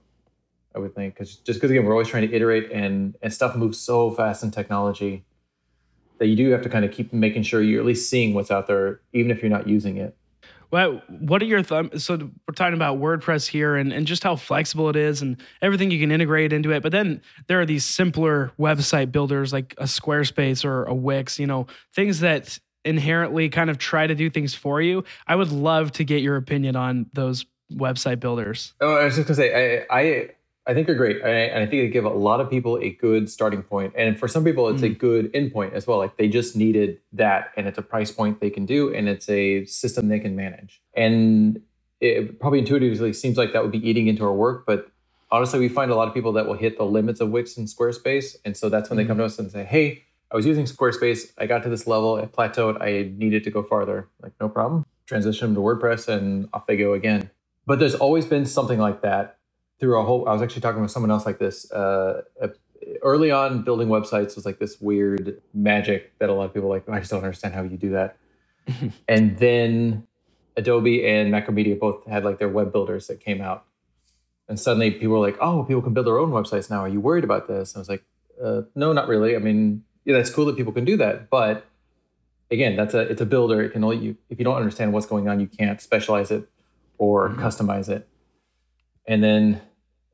[0.74, 3.56] I would think because just because again we're always trying to iterate and and stuff
[3.56, 5.24] moves so fast in technology
[6.18, 8.50] that you do have to kind of keep making sure you're at least seeing what's
[8.50, 10.16] out there, even if you're not using it.
[10.70, 12.04] Well, what are your thoughts?
[12.04, 15.90] So we're talking about WordPress here and, and just how flexible it is and everything
[15.90, 16.82] you can integrate into it.
[16.82, 21.46] But then there are these simpler website builders like a Squarespace or a Wix, you
[21.46, 25.04] know, things that inherently kind of try to do things for you.
[25.26, 28.74] I would love to get your opinion on those website builders.
[28.80, 30.30] Oh, I was just gonna say, I, I
[30.66, 31.22] I think they're great.
[31.22, 33.94] and I think they give a lot of people a good starting point.
[33.96, 34.90] And for some people, it's mm.
[34.90, 35.96] a good endpoint as well.
[35.96, 39.30] Like they just needed that, and it's a price point they can do, and it's
[39.30, 40.82] a system they can manage.
[40.94, 41.62] And
[42.00, 44.90] it probably intuitively seems like that would be eating into our work, but
[45.30, 47.66] honestly, we find a lot of people that will hit the limits of Wix and
[47.66, 48.36] Squarespace.
[48.44, 49.02] And so that's when mm.
[49.02, 51.32] they come to us and say, hey, I was using Squarespace.
[51.38, 52.82] I got to this level, it plateaued.
[52.82, 54.08] I needed to go farther.
[54.22, 54.86] Like, no problem.
[55.06, 57.30] Transition them to WordPress, and off they go again.
[57.66, 59.38] But there's always been something like that
[59.80, 60.28] through a whole.
[60.28, 61.70] I was actually talking with someone else like this.
[61.72, 62.22] Uh,
[63.02, 66.84] early on, building websites was like this weird magic that a lot of people like.
[66.88, 68.16] Oh, I just don't understand how you do that.
[69.08, 70.06] and then
[70.56, 73.64] Adobe and Macromedia both had like their web builders that came out,
[74.48, 76.80] and suddenly people were like, "Oh, people can build their own websites now.
[76.80, 78.04] Are you worried about this?" And I was like,
[78.44, 79.36] uh, "No, not really.
[79.36, 81.64] I mean, yeah, that's cool that people can do that, but."
[82.50, 83.60] Again, that's a it's a builder.
[83.60, 86.48] It can only you if you don't understand what's going on, you can't specialize it
[86.96, 87.42] or mm-hmm.
[87.42, 88.08] customize it.
[89.06, 89.60] And then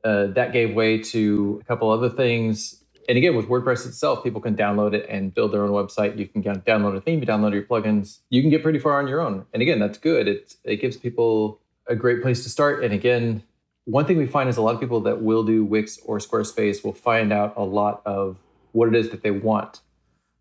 [0.04, 2.83] uh, that gave way to a couple other things.
[3.09, 6.18] And again, with WordPress itself, people can download it and build their own website.
[6.18, 8.20] You can download a theme, you download your plugins.
[8.30, 9.46] You can get pretty far on your own.
[9.52, 10.28] And again, that's good.
[10.28, 12.83] It it gives people a great place to start.
[12.83, 13.42] And again,
[13.85, 16.83] one thing we find is a lot of people that will do Wix or Squarespace
[16.83, 18.38] will find out a lot of
[18.75, 19.81] what it is that they want.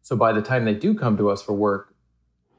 [0.02, 1.94] So by the time they do come to us for work,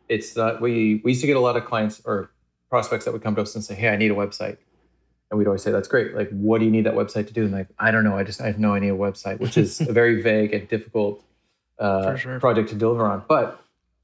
[0.09, 2.31] it's not we we used to get a lot of clients or
[2.71, 4.59] prospects that would come to us and say, "Hey, I need a website."
[5.35, 7.43] and we'd always say that's great like what do you need that website to do
[7.43, 9.93] and like i don't know i just i have no idea website which is a
[9.93, 11.25] very vague and difficult
[11.79, 12.39] uh, sure.
[12.39, 13.61] project to deliver on but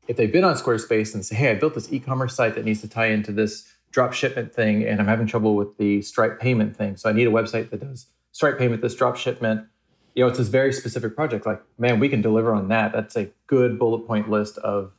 [0.09, 2.81] if they've been on squarespace and say hey i built this e-commerce site that needs
[2.81, 6.77] to tie into this drop shipment thing and i'm having trouble with the stripe payment
[6.77, 9.67] thing so i need a website that does stripe payment this drop shipment
[10.15, 13.17] you know it's this very specific project like man we can deliver on that that's
[13.17, 14.93] a good bullet point list of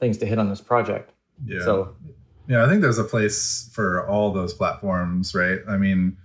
[0.00, 1.12] things to hit on this project
[1.44, 1.94] yeah so
[2.48, 5.58] yeah, I think there's a place for all those platforms, right?
[5.68, 6.16] I mean,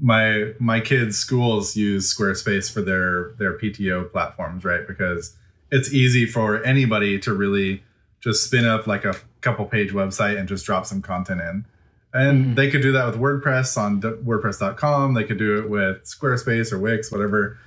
[0.00, 4.86] my my kids' schools use Squarespace for their their PTO platforms, right?
[4.86, 5.36] Because
[5.70, 7.82] it's easy for anybody to really
[8.20, 11.64] just spin up like a couple page website and just drop some content in.
[12.12, 12.54] And mm-hmm.
[12.54, 15.14] they could do that with WordPress on WordPress.com.
[15.14, 17.58] They could do it with Squarespace or Wix, whatever.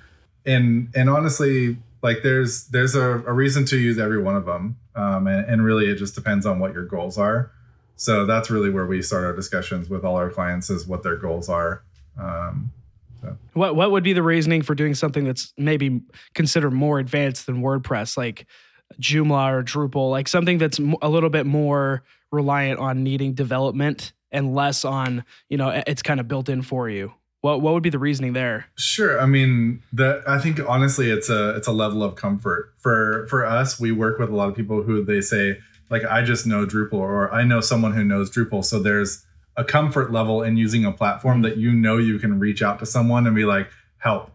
[0.46, 4.78] And and honestly, like there's there's a, a reason to use every one of them.
[4.96, 7.52] Um, and, and really, it just depends on what your goals are.
[7.96, 11.18] So that's really where we start our discussions with all our clients is what their
[11.18, 11.84] goals are.
[12.20, 12.72] Um,
[13.22, 13.38] so.
[13.54, 16.02] What what would be the reasoning for doing something that's maybe
[16.34, 18.48] considered more advanced than WordPress, like
[19.00, 24.56] Joomla or Drupal, like something that's a little bit more reliant on needing development and
[24.56, 27.14] less on you know it's kind of built in for you.
[27.42, 28.68] What what would be the reasoning there?
[28.78, 29.20] Sure.
[29.20, 33.46] I mean, that I think honestly, it's a it's a level of comfort for for
[33.46, 33.80] us.
[33.80, 35.58] We work with a lot of people who they say
[35.90, 38.64] like I just know Drupal or I know someone who knows Drupal.
[38.64, 39.26] So there's
[39.58, 42.86] a comfort level in using a platform that you know you can reach out to
[42.86, 44.32] someone and be like, help.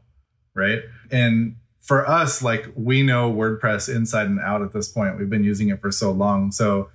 [0.54, 0.82] Right.
[1.10, 5.18] And for us, like we know WordPress inside and out at this point.
[5.18, 6.52] We've been using it for so long.
[6.52, 6.90] So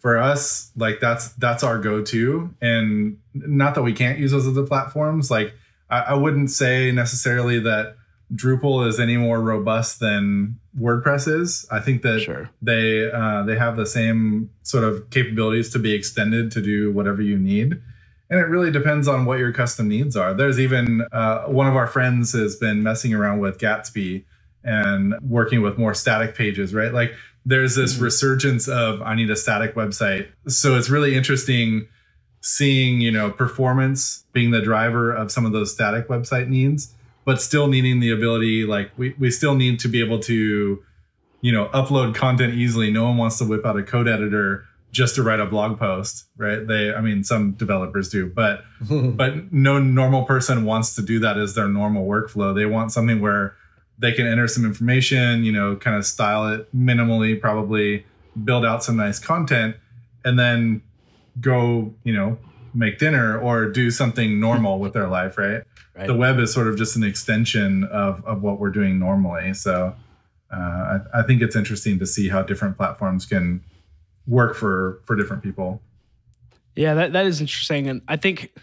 [0.00, 2.52] for us, like that's that's our go-to.
[2.60, 5.30] And not that we can't use those other platforms.
[5.30, 5.54] Like
[5.88, 7.96] I, I wouldn't say necessarily that
[8.34, 11.66] Drupal is any more robust than WordPress is.
[11.70, 12.50] I think that sure.
[12.62, 17.20] they uh, they have the same sort of capabilities to be extended to do whatever
[17.20, 17.80] you need,
[18.30, 20.32] and it really depends on what your custom needs are.
[20.32, 24.24] There's even uh, one of our friends has been messing around with Gatsby
[24.62, 26.92] and working with more static pages, right?
[26.92, 27.12] Like
[27.44, 28.04] there's this mm-hmm.
[28.04, 31.88] resurgence of I need a static website, so it's really interesting
[32.42, 36.94] seeing you know performance being the driver of some of those static website needs
[37.26, 40.82] but still needing the ability like we, we still need to be able to
[41.42, 45.14] you know upload content easily no one wants to whip out a code editor just
[45.14, 46.66] to write a blog post, right?
[46.66, 51.38] They, I mean, some developers do, but but no normal person wants to do that
[51.38, 52.54] as their normal workflow.
[52.54, 53.54] They want something where
[54.00, 58.04] they can enter some information, you know, kind of style it minimally, probably
[58.44, 59.76] build out some nice content,
[60.24, 60.82] and then
[61.40, 62.38] go, you know,
[62.74, 65.62] make dinner or do something normal with their life, right?
[65.96, 66.06] right?
[66.06, 69.54] The web is sort of just an extension of of what we're doing normally.
[69.54, 69.94] So
[70.52, 73.62] uh, I, I think it's interesting to see how different platforms can
[74.26, 75.82] work for for different people.
[76.74, 77.88] Yeah, that, that is interesting.
[77.88, 78.54] And I think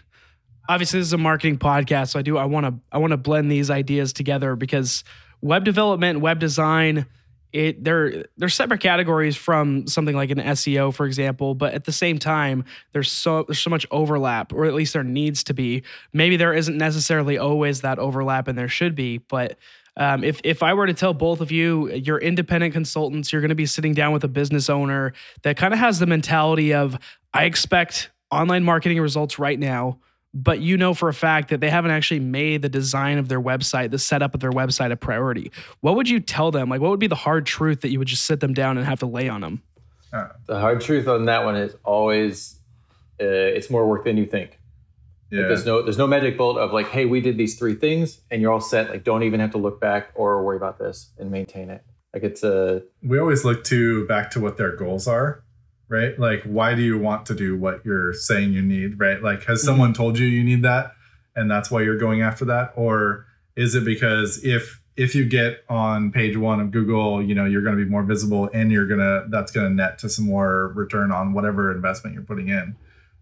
[0.68, 2.08] obviously this is a marketing podcast.
[2.08, 5.04] So I do I want to I want to blend these ideas together because
[5.40, 7.06] web development, web design,
[7.52, 11.54] it they're they're separate categories from something like an SEO, for example.
[11.54, 15.04] But at the same time, there's so there's so much overlap, or at least there
[15.04, 15.82] needs to be.
[16.12, 19.18] Maybe there isn't necessarily always that overlap, and there should be.
[19.18, 19.56] But
[19.96, 23.48] um, if if I were to tell both of you, you're independent consultants, you're going
[23.48, 26.98] to be sitting down with a business owner that kind of has the mentality of
[27.32, 29.98] I expect online marketing results right now,
[30.34, 33.40] but you know for a fact that they haven't actually made the design of their
[33.40, 35.50] website, the setup of their website a priority.
[35.80, 36.68] What would you tell them?
[36.68, 38.86] Like, what would be the hard truth that you would just sit them down and
[38.86, 39.62] have to lay on them?
[40.46, 42.58] The hard truth on that one is always
[43.20, 44.58] uh, it's more work than you think.
[45.30, 45.40] Yeah.
[45.40, 48.20] Like there's no there's no magic bullet of like, hey, we did these three things
[48.30, 48.90] and you're all set.
[48.90, 51.84] Like, don't even have to look back or worry about this and maintain it.
[52.14, 52.82] Like it's a.
[53.02, 55.42] We always look to back to what their goals are,
[55.88, 56.18] right?
[56.18, 59.22] Like, why do you want to do what you're saying you need, right?
[59.22, 59.66] Like, has mm-hmm.
[59.66, 60.92] someone told you you need that,
[61.34, 65.64] and that's why you're going after that, or is it because if if you get
[65.68, 68.86] on page one of Google, you know, you're going to be more visible and you're
[68.88, 72.48] going to, that's going to net to some more return on whatever investment you're putting
[72.48, 72.74] in.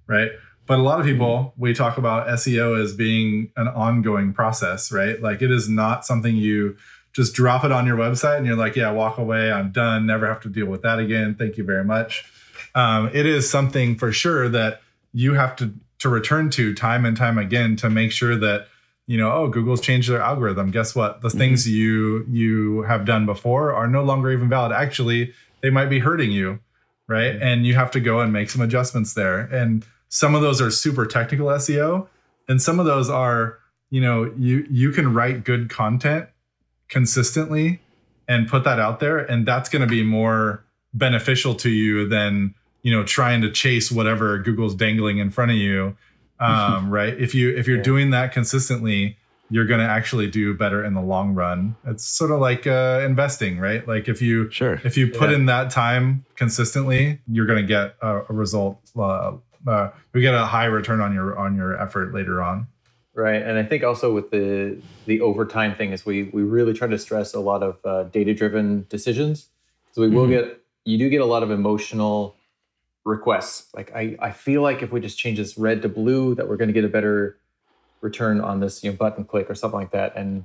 [0.06, 0.30] Right.
[0.64, 1.60] But a lot of people, mm-hmm.
[1.60, 5.20] we talk about SEO as being an ongoing process, right?
[5.20, 6.78] Like it is not something you
[7.12, 10.26] just drop it on your website and you're like, yeah, walk away, I'm done, never
[10.26, 11.34] have to deal with that again.
[11.34, 12.24] Thank you very much.
[12.76, 14.80] Um, it is something for sure that
[15.12, 18.68] you have to to return to time and time again to make sure that
[19.08, 20.70] you know oh google's changed their algorithm.
[20.70, 21.22] Guess what?
[21.22, 21.38] The mm-hmm.
[21.38, 24.70] things you you have done before are no longer even valid.
[24.70, 26.60] Actually they might be hurting you
[27.08, 27.34] right?
[27.34, 27.42] Mm-hmm.
[27.42, 29.40] and you have to go and make some adjustments there.
[29.40, 32.06] And some of those are super technical SEO,
[32.48, 33.58] and some of those are,
[33.90, 36.28] you know, you you can write good content
[36.88, 37.80] consistently
[38.28, 42.54] and put that out there, and that's going to be more beneficial to you than
[42.86, 45.96] you know trying to chase whatever Google's dangling in front of you.
[46.38, 47.18] Um, right?
[47.18, 47.82] If you if you're yeah.
[47.82, 49.18] doing that consistently,
[49.50, 51.74] you're going to actually do better in the long run.
[51.84, 53.86] It's sort of like uh, investing, right?
[53.88, 55.36] Like if you sure if you put yeah.
[55.36, 59.32] in that time consistently, you're going to get a, a result uh,
[59.66, 62.68] uh, you get a high return on your on your effort later on.
[63.14, 66.86] Right, and I think also with the the overtime thing is we we really try
[66.86, 69.48] to stress a lot of uh, data driven decisions.
[69.90, 70.16] So we mm-hmm.
[70.16, 72.36] will get you do get a lot of emotional
[73.06, 73.72] requests.
[73.74, 76.56] Like I I feel like if we just change this red to blue, that we're
[76.56, 77.38] going to get a better
[78.00, 80.16] return on this you know button click or something like that.
[80.16, 80.44] And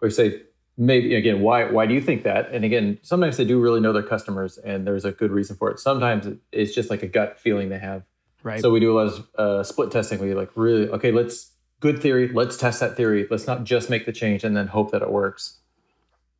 [0.00, 0.42] we say
[0.78, 3.92] maybe again why why do you think that and again sometimes they do really know
[3.92, 7.38] their customers and there's a good reason for it sometimes it's just like a gut
[7.38, 8.02] feeling they have
[8.42, 8.60] Right.
[8.60, 10.18] So we do a lot of uh, split testing.
[10.18, 11.12] We like really okay.
[11.12, 12.30] Let's good theory.
[12.32, 13.26] Let's test that theory.
[13.30, 15.59] Let's not just make the change and then hope that it works.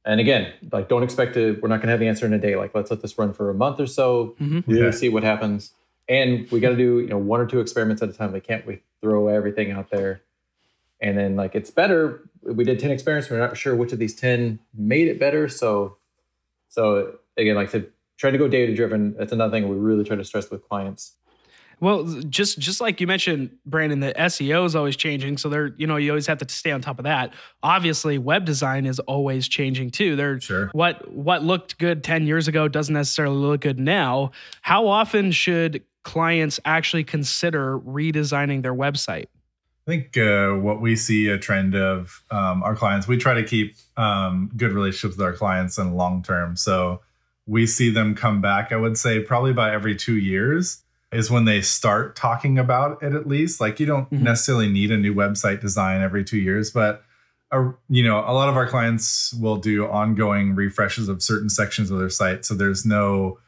[0.04, 1.58] And again, like don't expect to.
[1.62, 2.56] We're not going to have the answer in a day.
[2.56, 4.36] Like let's let this run for a month or so.
[4.40, 4.70] Mm-hmm.
[4.70, 4.90] Really yeah.
[4.90, 5.72] see what happens.
[6.08, 8.32] And we got to do you know one or two experiments at a time.
[8.32, 10.22] We can't we throw everything out there.
[11.00, 12.28] And then like it's better.
[12.42, 13.30] We did ten experiments.
[13.30, 15.48] We're not sure which of these ten made it better.
[15.48, 15.96] So,
[16.68, 17.86] so again, like to
[18.16, 19.14] try to go data driven.
[19.16, 21.16] That's another thing we really try to stress with clients.
[21.80, 25.86] Well, just just like you mentioned, Brandon, the SEO is always changing, so there, you
[25.86, 27.32] know, you always have to stay on top of that.
[27.62, 30.14] Obviously, web design is always changing too.
[30.14, 30.68] There, sure.
[30.72, 34.30] what what looked good ten years ago doesn't necessarily look good now.
[34.60, 39.26] How often should clients actually consider redesigning their website?
[39.86, 43.42] I think uh, what we see a trend of um, our clients, we try to
[43.42, 46.56] keep um, good relationships with our clients in long term.
[46.56, 47.00] So
[47.46, 48.70] we see them come back.
[48.70, 50.82] I would say probably by every two years
[51.12, 53.61] is when they start talking about it at least.
[53.61, 54.25] Like you don't mm-hmm.
[54.25, 57.05] necessarily need a new website design every two years but
[57.53, 61.90] uh, you know a lot of our clients will do ongoing refreshes of certain sections
[61.90, 63.38] of their site so there's no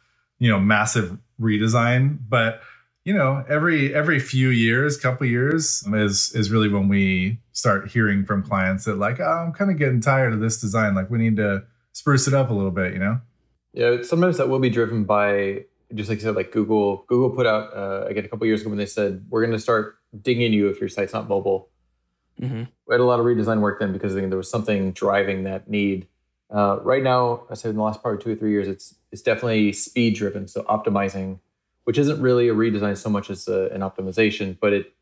[0.43, 2.19] you know massive redesign.
[2.29, 2.61] But
[3.05, 8.25] you know every every few years couple years is is really when we start hearing
[8.25, 10.95] from clients that like oh, i'm kind of getting tired of this design.
[10.95, 13.21] Like we need to spruce it up a little bit you know?
[13.73, 17.47] Yeah sometimes that will be driven by just like you said, like Google, Google put
[17.47, 20.53] out uh, again a couple years ago when they said we're going to start dinging
[20.53, 21.69] you if your site's not mobile.
[22.41, 22.65] Mm-hmm.
[22.87, 25.45] We had a lot of redesign work then because I think there was something driving
[25.45, 26.07] that need.
[26.51, 29.23] Uh, right now, I said in the last probably two or three years, it's it's
[29.23, 30.49] definitely speed driven.
[30.49, 31.39] So optimizing
[31.85, 34.93] which isn't really a redesign so much as a, an optimization, but it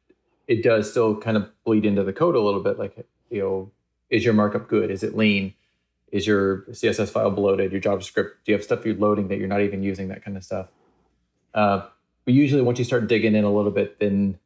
[0.47, 2.79] it does still kind of bleed into the code a little bit.
[2.79, 3.71] Like, you know,
[4.09, 4.91] is your markup good?
[4.91, 5.55] Is it lean?
[6.11, 7.71] Is your CSS file bloated?
[7.71, 8.31] Your JavaScript?
[8.45, 10.09] Do you have stuff you're loading that you're not even using?
[10.09, 10.67] That kind of stuff.
[11.55, 11.83] Uh,
[12.25, 14.39] but usually, once you start digging in a little bit, then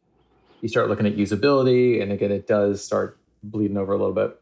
[0.60, 4.40] you start looking at usability, and again, it does start bleeding over a little bit.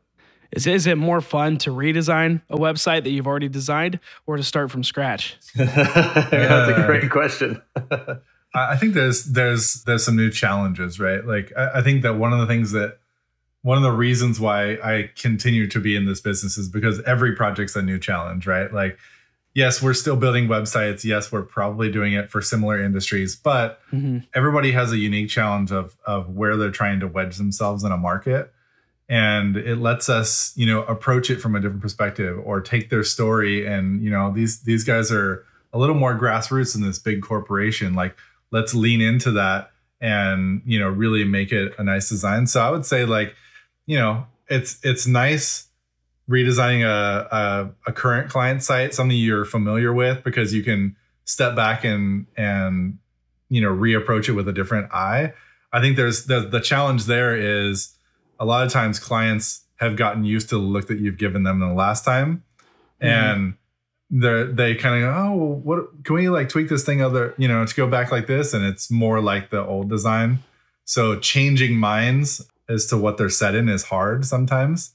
[0.53, 4.43] Is, is it more fun to redesign a website that you've already designed or to
[4.43, 5.37] start from scratch?
[5.55, 7.63] That's a great question.
[8.55, 11.25] I think there's there's there's some new challenges, right?
[11.25, 12.99] Like I, I, think that one of the things that
[13.63, 17.35] one of the reasons why I continue to be in this business is because every
[17.35, 18.73] project's a new challenge, right?
[18.73, 18.99] Like,
[19.55, 21.05] yes, we're still building websites.
[21.05, 24.19] Yes, we're probably doing it for similar industries, but mm-hmm.
[24.35, 27.97] everybody has a unique challenge of of where they're trying to wedge themselves in a
[27.97, 28.53] market
[29.13, 33.05] and it lets us you know approach it from a different perspective or take their
[33.05, 37.21] story and you know these these guys are a little more grassroots in this big
[37.21, 38.17] corporation like
[38.53, 42.71] let's lean into that and you know really make it a nice design so i
[42.71, 43.35] would say like
[43.85, 45.69] you know it's it's nice
[46.33, 51.55] redesigning a, a, a current client site something you're familiar with because you can step
[51.55, 52.99] back and and
[53.51, 55.35] you know reapproach it with a different eye.
[55.73, 57.95] I think there's the, the challenge there is
[58.41, 61.61] a lot of times clients have gotten used to the look that you've given them
[61.61, 62.45] the last time.
[63.03, 63.09] Mm-hmm.
[63.09, 63.55] and
[64.11, 67.35] they they kind of go oh well, what can we like tweak this thing other
[67.37, 68.55] you know to go back like this?
[68.55, 70.39] And it's more like the old design.
[70.85, 74.95] So changing minds as to what they're set in is hard sometimes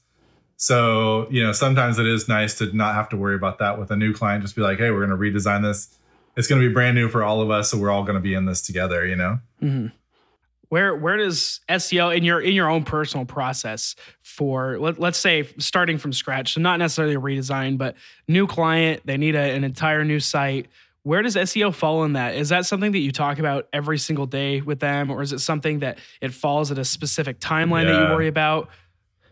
[0.58, 3.90] so you know sometimes it is nice to not have to worry about that with
[3.90, 5.96] a new client just be like hey we're going to redesign this
[6.36, 8.20] it's going to be brand new for all of us so we're all going to
[8.20, 9.86] be in this together you know mm-hmm
[10.68, 15.48] where where does SEO in your in your own personal process for let, us say
[15.58, 17.94] starting from scratch, so not necessarily a redesign, but
[18.26, 20.66] new client, they need a, an entire new site.
[21.04, 22.34] Where does SEO fall in that?
[22.34, 25.38] Is that something that you talk about every single day with them, or is it
[25.38, 27.92] something that it falls at a specific timeline yeah.
[27.92, 28.68] that you worry about?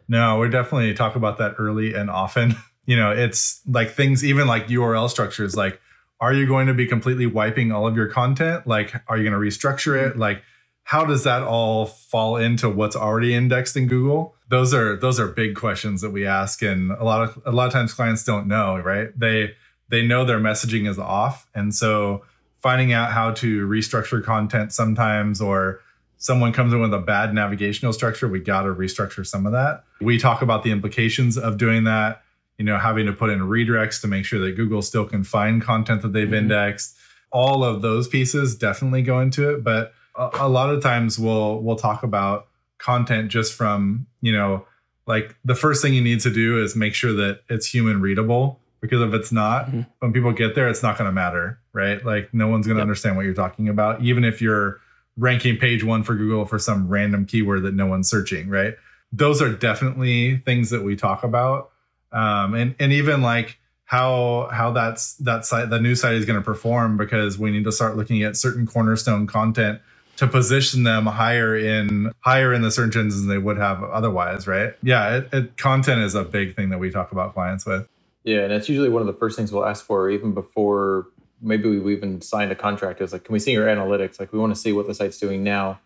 [0.08, 2.54] No, we definitely talk about that early and often.
[2.88, 5.56] You know, it's like things even like URL structures.
[5.56, 5.80] Like,
[6.20, 8.64] are you going to be completely wiping all of your content?
[8.64, 10.10] Like, are you going to restructure it?
[10.10, 10.20] Mm-hmm.
[10.20, 10.42] Like
[10.86, 14.36] how does that all fall into what's already indexed in Google?
[14.48, 17.66] Those are those are big questions that we ask, and a lot of a lot
[17.66, 19.08] of times clients don't know, right?
[19.18, 19.56] They
[19.88, 22.24] they know their messaging is off, and so
[22.62, 25.80] finding out how to restructure content sometimes, or
[26.26, 29.84] someone comes in with a bad navigational structure, we got to restructure some of that.
[30.00, 32.22] We talk about the implications of doing that.
[32.58, 35.62] You know, having to put in redirects to make sure that Google still can find
[35.62, 36.34] content that they've mm-hmm.
[36.34, 36.96] indexed.
[37.30, 41.76] All of those pieces definitely go into it, but a, lot of times we'll we'll
[41.76, 44.64] talk about content just from you know
[45.06, 48.60] like the first thing you need to do is make sure that it's human readable
[48.80, 49.82] because if it's not mm-hmm.
[49.98, 52.80] when people get there it's not going to matter right like no one's going to
[52.80, 52.84] yep.
[52.84, 54.80] understand what you're talking about even if you're
[55.16, 58.74] ranking page one for google for some random keyword that no one's searching right
[59.12, 61.70] those are definitely things that we talk about
[62.12, 66.38] um, and and even like how how that's that site the new site is going
[66.38, 69.80] to perform because we need to start looking at certain cornerstone content
[70.16, 74.46] to position them higher in higher in the search engines than they would have otherwise,
[74.46, 74.74] right?
[74.82, 77.86] Yeah, it, it, content is a big thing that we talk about clients with.
[78.24, 81.06] Yeah, and it's usually one of the first things we'll ask for, even before
[81.40, 83.00] maybe we've even signed a contract.
[83.00, 84.18] Is like, can we see your analytics?
[84.18, 85.80] Like, we want to see what the site's doing now,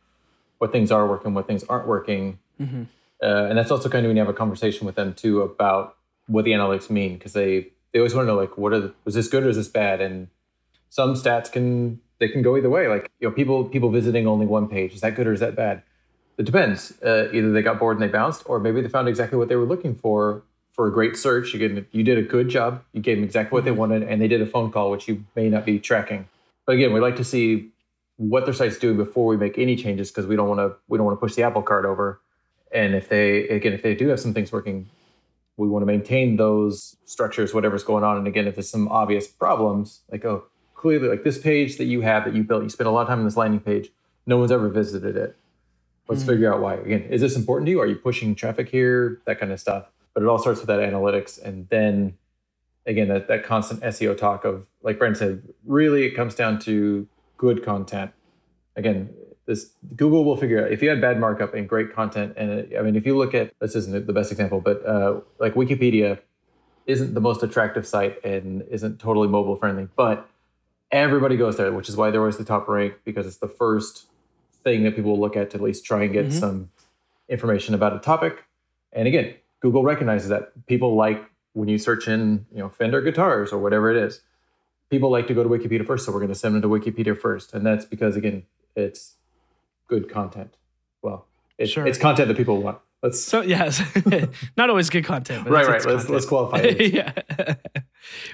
[0.59, 2.83] what things are working, what things aren't working, mm-hmm.
[3.23, 5.97] uh, and that's also kind of when you have a conversation with them too about
[6.27, 8.95] what the analytics mean, because they they always want to know like, what are the,
[9.05, 10.01] was this good or is this bad?
[10.01, 10.29] And
[10.89, 12.87] some stats can they can go either way.
[12.89, 15.57] Like you know, people people visiting only one page is that good or is that
[15.57, 15.83] bad?
[16.39, 16.95] It depends.
[17.03, 19.57] Uh, either they got bored and they bounced, or maybe they found exactly what they
[19.57, 21.53] were looking for for a great search.
[21.53, 22.83] You get you did a good job.
[22.93, 23.81] You gave them exactly what they mm-hmm.
[23.81, 26.29] wanted, and they did a phone call, which you may not be tracking.
[26.67, 27.71] But again, we like to see
[28.17, 30.99] what their site's doing before we make any changes because we don't want to we
[30.99, 32.21] don't want to push the apple cart over.
[32.73, 34.89] And if they again if they do have some things working,
[35.57, 38.19] we want to maintain those structures, whatever's going on.
[38.19, 42.03] And again, if there's some obvious problems, like oh clearly like this page that you
[42.03, 43.91] have that you built, you spent a lot of time on this landing page.
[44.27, 45.37] No one's ever visited it.
[46.09, 46.31] Let's mm-hmm.
[46.31, 46.75] figure out why.
[46.75, 47.81] Again, is this important to you?
[47.81, 49.21] Are you pushing traffic here?
[49.27, 49.87] That kind of stuff.
[50.15, 52.17] But it all starts with that analytics, and then
[52.87, 57.07] again that, that constant SEO talk of like Brent said, really it comes down to
[57.37, 58.13] good content.
[58.77, 59.11] Again,
[59.47, 62.35] this Google will figure out if you had bad markup and great content.
[62.37, 65.21] And it, I mean, if you look at this isn't the best example, but uh,
[65.39, 66.21] like Wikipedia
[66.87, 70.29] isn't the most attractive site and isn't totally mobile friendly, but
[70.91, 74.07] everybody goes there, which is why they're always the top rank because it's the first
[74.65, 76.39] thing that people will look at to at least try and get mm-hmm.
[76.39, 76.71] some
[77.29, 78.45] information about a topic.
[78.93, 83.53] And again, Google recognizes that people like when you search in, you know, Fender guitars
[83.53, 84.21] or whatever it is.
[84.91, 87.17] people like to go to Wikipedia first, so we're going to send them to Wikipedia
[87.19, 88.45] first, and that's because again,
[88.75, 89.15] it's
[89.89, 90.55] good content.
[91.03, 91.27] Well,
[91.59, 91.87] it, Sure.
[91.87, 92.79] it's content that people want.
[93.03, 93.81] Let's So yes,
[94.57, 95.45] not always good content.
[95.45, 95.73] But right, right.
[95.75, 96.11] Let's content.
[96.11, 96.93] let's qualify it.
[96.93, 97.55] yeah.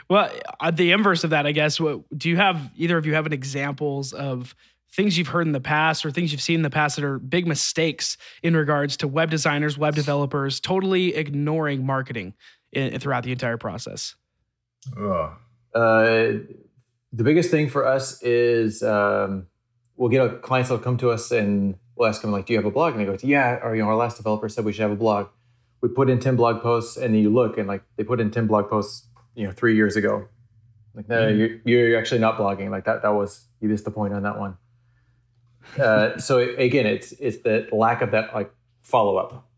[0.09, 1.79] well, uh, the inverse of that, I guess.
[1.81, 2.71] What do you have?
[2.77, 4.55] Either of you have any examples of
[4.97, 7.19] things you've heard in the past or things you've seen in the past that are
[7.19, 12.33] big mistakes in regards to web designers, web developers, totally ignoring marketing
[12.73, 14.15] in, throughout the entire process?
[15.75, 16.33] Uh,
[17.13, 19.47] the biggest thing for us is um,
[19.97, 22.59] we'll get a clients that'll come to us and we'll ask them like, "Do you
[22.59, 24.73] have a blog?" And they go, "Yeah." Or you know, our last developer said we
[24.73, 25.29] should have a blog.
[25.83, 28.31] We put in ten blog posts, and then you look and like they put in
[28.31, 30.29] ten blog posts, you know, three years ago.
[30.95, 31.61] Like, no, Mhm.
[31.67, 32.71] you're you're actually not blogging.
[32.71, 33.03] Like that.
[33.03, 34.57] That was you missed the point on that one.
[35.79, 38.51] Uh, so again, it's it's the lack of that like
[38.83, 39.49] follow up.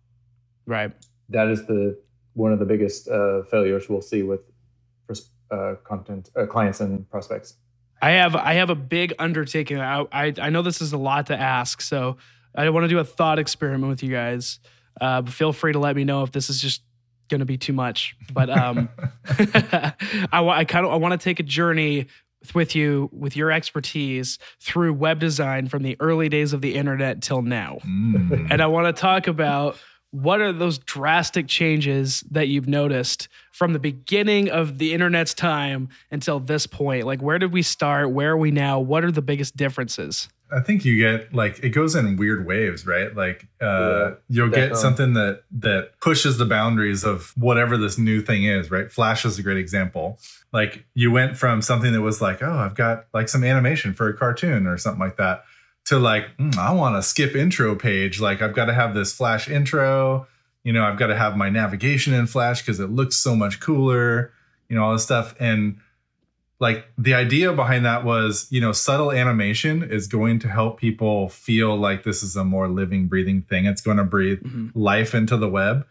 [0.66, 0.92] Right.
[1.28, 1.98] That is the
[2.34, 4.40] one of the biggest uh, failures we'll see with
[5.50, 7.54] uh, content uh, clients and prospects.
[8.00, 9.80] I have I have a big undertaking.
[9.80, 12.16] I I, I know this is a lot to ask, so
[12.54, 14.60] I want to do a thought experiment with you guys.
[15.00, 16.82] Uh, but feel free to let me know if this is just
[17.28, 18.16] going to be too much.
[18.32, 18.88] But um,
[20.32, 22.06] I, wa- I kind of I want to take a journey
[22.54, 27.22] with you with your expertise through web design from the early days of the internet
[27.22, 27.78] till now.
[27.86, 28.48] Mm.
[28.50, 29.76] And I want to talk about
[30.10, 35.88] what are those drastic changes that you've noticed from the beginning of the internet's time
[36.10, 37.04] until this point?
[37.06, 38.10] Like, where did we start?
[38.10, 38.80] Where are we now?
[38.80, 40.28] What are the biggest differences?
[40.50, 43.14] I think you get like it goes in weird waves, right?
[43.14, 48.20] Like uh Yeah, you'll get something that that pushes the boundaries of whatever this new
[48.22, 48.90] thing is, right?
[48.90, 50.18] Flash is a great example.
[50.52, 54.08] Like you went from something that was like, oh, I've got like some animation for
[54.08, 55.44] a cartoon or something like that
[55.86, 58.20] to like, "Mm, I want to skip intro page.
[58.20, 60.26] Like I've got to have this Flash intro.
[60.64, 63.60] You know, I've got to have my navigation in Flash because it looks so much
[63.60, 64.32] cooler.
[64.68, 65.78] You know, all this stuff and
[66.60, 71.28] like the idea behind that was you know subtle animation is going to help people
[71.28, 73.66] feel like this is a more living breathing thing.
[73.66, 74.72] It's going to breathe Mhm.
[74.74, 75.86] life into the web.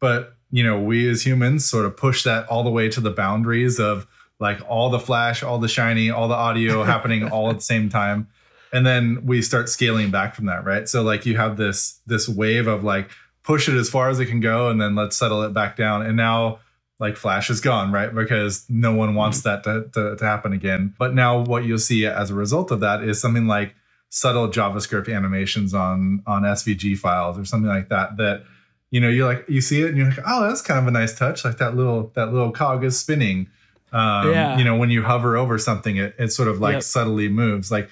[0.00, 3.10] But you know we as humans sort of push that all the way to the
[3.10, 4.06] boundaries of
[4.38, 7.88] like all the flash all the shiny all the audio happening all at the same
[7.88, 8.28] time.
[8.72, 10.88] And then we start scaling back from that right?
[10.88, 13.10] So like you have this this wave of like
[13.42, 16.06] push it as far as it can go and then let's settle it back down.
[16.06, 16.58] And now
[17.02, 18.14] like flash is gone right?
[18.14, 20.94] Because no one wants that to, to, to happen again.
[20.98, 23.74] But now what you'll see as a result of that is something like
[24.08, 28.44] subtle javascript animations on on svg files or something like that that
[28.90, 30.90] you know you're like you see it and you're like oh that's kind of a
[30.90, 33.48] nice touch like that little that little cog is spinning.
[33.92, 34.58] Um Yeah.
[34.58, 36.82] you know when you hover over something it, it sort of like Yep.
[36.82, 37.70] subtly moves.
[37.72, 37.88] Like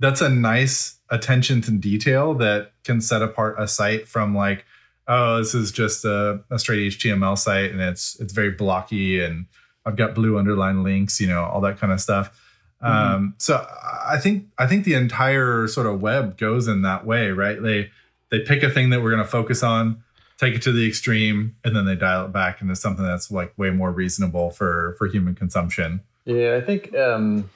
[0.00, 4.64] that's a nice attention to detail that can set apart a site from like
[5.08, 9.46] oh this is just a, a straight html site and it's it's very blocky and
[9.84, 12.40] i've got blue underline links you know all that kind of stuff
[12.80, 13.66] um so
[14.06, 17.62] i think i think the entire sort of web goes in that way right?
[17.62, 17.90] They
[18.30, 20.02] they pick a thing that we're going to focus on
[20.38, 23.56] take it to the extreme and then they dial it back into something that's like
[23.56, 26.00] way more reasonable for for human consumption.
[26.24, 27.50] Yeah, I think um,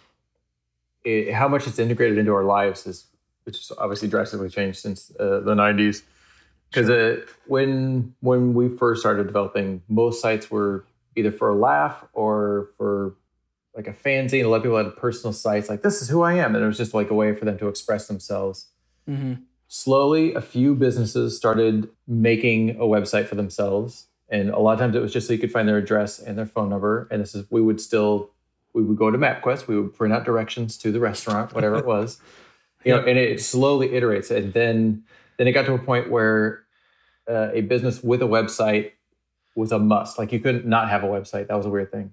[1.04, 3.06] it, how much it's integrated into our lives is,
[3.44, 6.02] which has obviously drastically changed since uh, the '90s.
[6.70, 10.84] Because uh, when when we first started developing, most sites were
[11.16, 13.14] either for a laugh or for
[13.74, 14.44] like a fanzine.
[14.44, 16.66] A lot of people had personal sites like "This is who I am," and it
[16.66, 18.66] was just like a way for them to express themselves.
[19.08, 19.42] Mm-hmm.
[19.68, 24.94] Slowly, a few businesses started making a website for themselves, and a lot of times
[24.94, 27.08] it was just so you could find their address and their phone number.
[27.10, 28.30] And this is we would still
[28.74, 31.86] we would go to MapQuest, we would print out directions to the restaurant, whatever it
[31.86, 32.20] was,
[32.84, 35.04] you know, and it slowly iterates, and then
[35.38, 36.64] then it got to a point where
[37.28, 38.92] uh, a business with a website
[39.56, 40.18] was a must.
[40.18, 41.48] Like you couldn't not have a website.
[41.48, 42.12] That was a weird thing.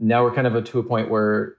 [0.00, 1.56] Now we're kind of to a point where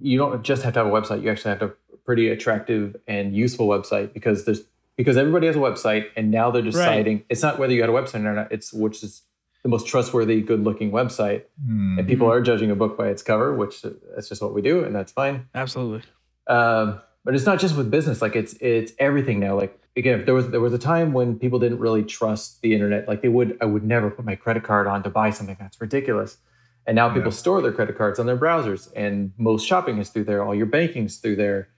[0.00, 1.22] you don't just have to have a website.
[1.22, 4.62] You actually have to have a pretty attractive and useful website because there's
[4.96, 7.92] because everybody has a website, and now they're deciding it's not whether you had a
[7.94, 8.52] website or not.
[8.52, 9.22] It's which is
[9.62, 11.98] the most trustworthy, good-looking website, Hmm.
[11.98, 14.84] and people are judging a book by its cover, which that's just what we do,
[14.84, 15.46] and that's fine.
[15.54, 16.02] Absolutely.
[16.48, 19.56] Um, but it's not just with business; like it's it's everything now.
[19.56, 22.74] Like again, if there was there was a time when people didn't really trust the
[22.74, 23.08] internet.
[23.08, 25.56] Like they would, I would never put my credit card on to buy something.
[25.60, 26.38] That's ridiculous.
[26.86, 27.36] And now people Yeah.
[27.36, 30.42] store their credit cards on their browsers, and most shopping is through there.
[30.42, 31.68] All your banking's through there,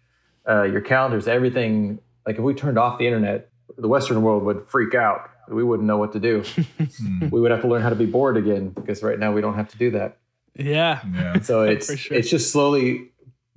[0.49, 1.99] uh, your calendars, everything.
[2.27, 5.29] Like if we turned off the internet, the Western world would freak out.
[5.49, 6.43] We wouldn't know what to do.
[6.79, 7.29] Hmm.
[7.31, 9.55] we would have to learn how to be bored again because right now we don't
[9.57, 10.17] have to do that.
[10.57, 11.01] Yeah.
[11.15, 12.17] yeah So it's sure.
[12.17, 13.11] it's just slowly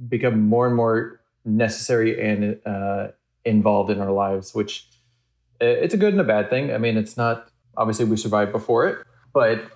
[0.10, 3.08] become more and more necessary and uh,
[3.48, 4.88] involved in our lives, which
[5.62, 6.72] uh, it's a good and a bad thing.
[6.74, 9.72] I mean, it's not obviously we survived before it, but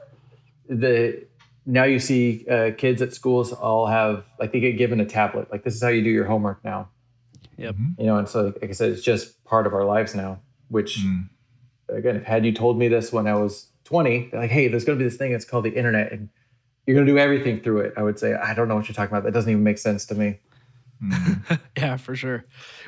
[0.69, 1.25] the
[1.65, 5.51] now you see uh, kids at schools all have like they get given a tablet.
[5.51, 6.89] Like this is how you do your homework now.
[7.57, 7.75] Yep.
[7.99, 10.39] You know, and so like I said, it's just part of our lives now.
[10.69, 11.29] Which Mm.
[11.89, 14.97] again, if had you told me this when I was 20, like, hey, there's going
[14.97, 16.29] to be this thing that's called the internet, and
[16.85, 18.95] you're going to do everything through it, I would say, I don't know what you're
[18.95, 19.23] talking about.
[19.23, 20.39] That doesn't even make sense to me.
[21.03, 21.59] Mm.
[21.77, 22.45] Yeah, for sure.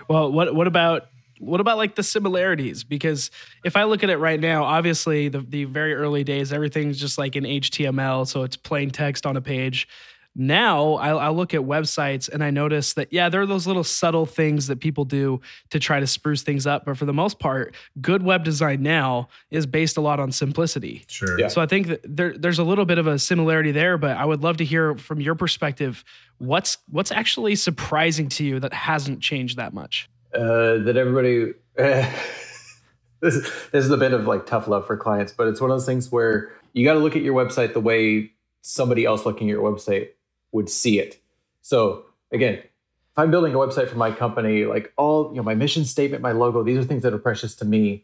[0.08, 1.08] Well, what what about
[1.40, 2.84] what about like the similarities?
[2.84, 3.32] Because
[3.66, 7.18] if I look at it right now, obviously the the very early days, everything's just
[7.18, 9.88] like in HTML, so it's plain text on a page.
[10.36, 13.84] Now I, I look at websites and I notice that yeah, there are those little
[13.84, 17.40] subtle things that people do to try to spruce things up, but for the most
[17.40, 21.04] part, good web design now is based a lot on simplicity.
[21.08, 21.40] Sure.
[21.40, 21.48] Yeah.
[21.50, 24.26] So I think that there, there's a little bit of a similarity there, but I
[24.26, 26.04] would love to hear from your perspective
[26.40, 30.10] what's what's actually surprising to you that hasn't changed that much.
[30.34, 35.32] uh, that everybody this, is, this is a bit of like tough love for clients
[35.32, 37.80] but it's one of those things where you got to look at your website the
[37.80, 38.32] way
[38.62, 40.10] somebody else looking at your website
[40.54, 41.20] would see it.
[41.62, 45.56] So again if i'm building a website for my company like all you know my
[45.56, 48.04] mission statement my logo these are things that are precious to me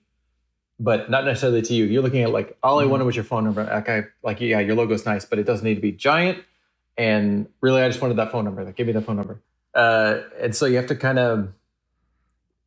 [0.82, 1.84] but not necessarily to you.
[1.84, 4.60] You're looking at like all i wanted was your phone number like i like yeah
[4.60, 6.38] your logo's nice but it doesn't need to be giant
[6.98, 9.42] and really i just wanted that phone number like give me that phone number.
[9.76, 11.54] Uh, and so you have to kind of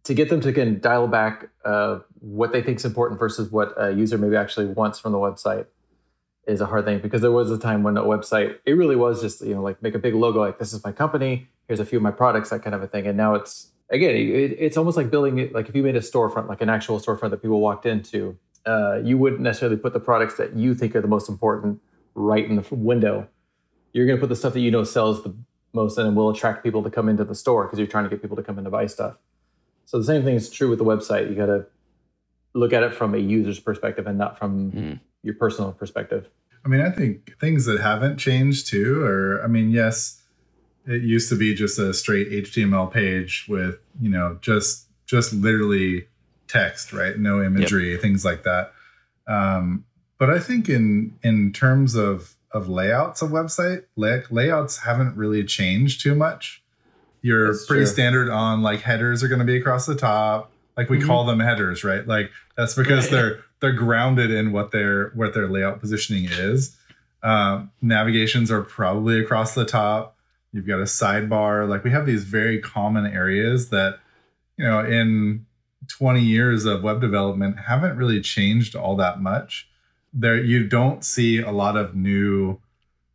[0.04, 3.74] to get them to can dial back uh, what they think is important versus what
[3.76, 5.66] a user maybe actually wants from the website
[6.46, 9.20] is a hard thing because there was a time when a website it really was
[9.20, 11.84] just you know like make a big logo like this is my company here's a
[11.84, 14.76] few of my products that kind of a thing and now it's again it, it's
[14.76, 17.40] almost like building it like if you made a storefront like an actual storefront that
[17.42, 21.08] people walked into uh, you wouldn't necessarily put the products that you think are the
[21.08, 21.80] most important
[22.14, 23.26] right in the window
[23.92, 25.34] you're going to put the stuff that you know sells the
[25.72, 28.20] most and will attract people to come into the store because you're trying to get
[28.20, 29.16] people to come in to buy stuff
[29.84, 31.28] so the same thing is true with the website.
[31.28, 31.66] You got to
[32.54, 35.00] look at it from a user's perspective and not from Mm.
[35.22, 36.28] Your personal perspective.
[36.64, 40.22] I mean, I think things that haven't changed too are, I mean, yes,
[40.86, 46.06] it used to be just a straight HTML page with, you know, just just literally
[46.48, 47.18] text, right?
[47.18, 48.72] No imagery, things like that.
[49.26, 49.84] Um,
[50.18, 55.42] but I think in in terms of of layouts of website, lay, layouts haven't really
[55.44, 56.62] changed too much.
[57.22, 57.92] You're That's pretty true.
[57.92, 60.52] standard on like headers are going to be across the top.
[60.76, 61.06] Like we Mhm.
[61.06, 62.06] call them headers, right?
[62.06, 63.10] Like that's because Right.
[63.12, 66.76] they're they're grounded in what their what their layout positioning is.
[67.22, 70.16] Um, navigations are probably across the top.
[70.52, 71.68] You've got a sidebar.
[71.68, 74.00] Like we have these very common areas that,
[74.56, 75.46] you know, in
[75.86, 79.68] 20 years of web development haven't really changed all that much.
[80.12, 82.58] There, you don't see a lot of new,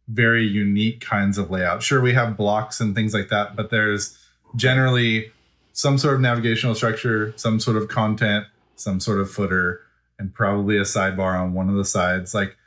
[0.08, 1.84] very unique kinds of layout.
[1.84, 4.18] Sure, we have blocks and things like that, but there's
[4.56, 5.34] generally
[5.74, 8.46] some sort of navigational structure, some sort of content,
[8.78, 9.82] some sort of footer,
[10.20, 12.34] and probably a sidebar on one of the sides.
[12.34, 12.58] Like,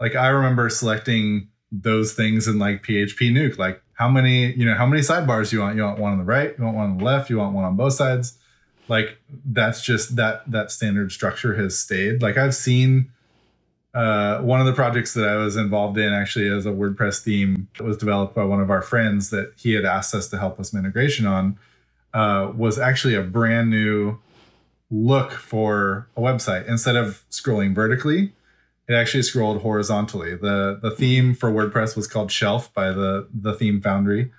[0.00, 3.58] like I remember selecting those things in like PHP Nuke.
[3.58, 5.76] Like, how many, you know, how many sidebars you want?
[5.76, 7.64] You want one on the right, you want one on the left, you want one
[7.64, 8.38] on both sides.
[8.88, 12.22] Like, that's just that that standard structure has stayed.
[12.22, 13.12] Like, I've seen
[13.94, 17.68] uh, one of the projects that I was involved in actually as a WordPress theme
[17.76, 20.60] that was developed by one of our friends that he had asked us to help
[20.60, 21.58] us integration on
[22.14, 24.18] uh, was actually a brand new
[24.90, 26.66] look for a website.
[26.68, 28.32] Instead of scrolling vertically,
[28.88, 30.34] it actually scrolled horizontally.
[30.34, 34.32] The the theme for WordPress was called Shelf by the the theme foundry.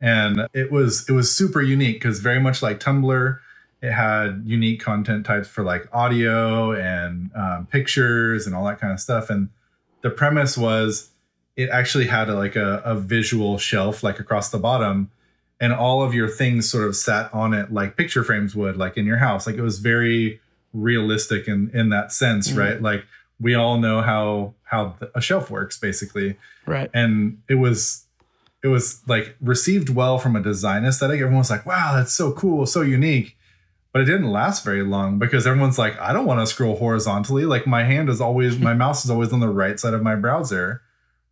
[0.00, 3.38] And it was it was super unique because very much like Tumblr,
[3.80, 8.92] it had unique content types for like audio and um, pictures and all that kind
[8.92, 9.30] of stuff.
[9.30, 9.48] And
[10.02, 11.10] the premise was
[11.56, 15.10] it actually had a, like a, a visual shelf like across the bottom
[15.64, 18.94] and all of your things sort of sat on it like picture frames would like
[19.00, 19.46] in your house.
[19.46, 20.40] Like it was very
[20.72, 22.58] realistic in in that sense Mhm.
[22.58, 22.78] right?
[22.90, 23.02] Like
[23.40, 24.82] we all know how how
[25.14, 26.36] a shelf works basically.
[26.66, 26.90] Right.
[26.94, 28.06] and it was
[28.62, 31.16] it was like received well from a design aesthetic.
[31.20, 33.36] Everyone was like wow that's so cool so unique.
[33.92, 37.44] But it didn't last very long because everyone's like i don't want to scroll horizontally.
[37.54, 40.16] Like my hand is always my mouse is always on the right side of my
[40.16, 40.66] browser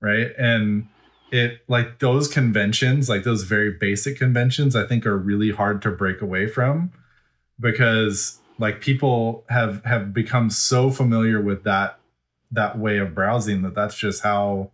[0.08, 0.30] right?
[0.38, 0.86] And
[1.32, 5.90] it like those conventions like those very basic conventions i think are really hard to
[5.90, 6.92] break away from
[7.58, 11.98] because like people have have become so familiar with that
[12.50, 14.70] that way of browsing that that's just how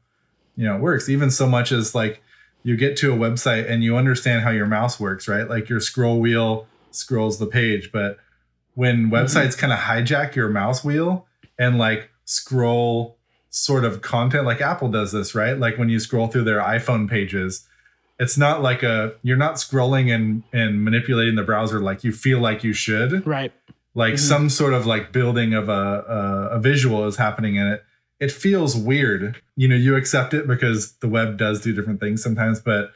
[0.57, 1.09] you know it works.
[1.09, 2.23] Even so much as like
[2.65, 5.49] you get to a website and you understand how your mouse works right?
[5.49, 8.19] Like your scroll wheel scrolls the page but
[8.75, 9.15] when mm-hmm.
[9.15, 11.27] websites kind of hijack your mouse wheel
[11.59, 13.18] and like scroll
[13.51, 17.09] sort of content like apple does this right like when you scroll through their iphone
[17.09, 17.67] pages
[18.21, 22.41] it's not like a you're not scrolling and and manipulating the browser like you feel
[22.41, 23.53] like you should Right.
[23.95, 24.19] like Mhm.
[24.19, 25.73] some sort of like building of a,
[26.53, 27.85] a a visual is happening in it
[28.21, 29.37] it feels weird.
[29.55, 32.91] You know, you accept it because the web does do different things sometimes, but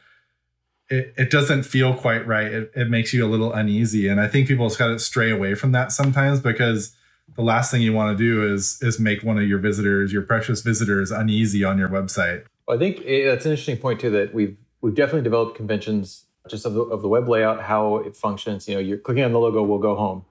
[0.89, 2.47] it, it doesn't feel quite right.
[2.51, 4.09] It, it makes you a little uneasy.
[4.09, 6.93] And I think people just got to stray away from that sometimes because
[7.35, 10.21] the last thing you want to do is is make one of your visitors, your
[10.21, 12.45] precious visitors, uneasy on your website.
[12.67, 14.09] Well, I think it, that's an interesting point too.
[14.09, 18.15] That we've we've definitely developed conventions just of the, of the web layout, how it
[18.15, 18.67] functions.
[18.67, 20.25] You know, you're clicking on the logo, we'll go home,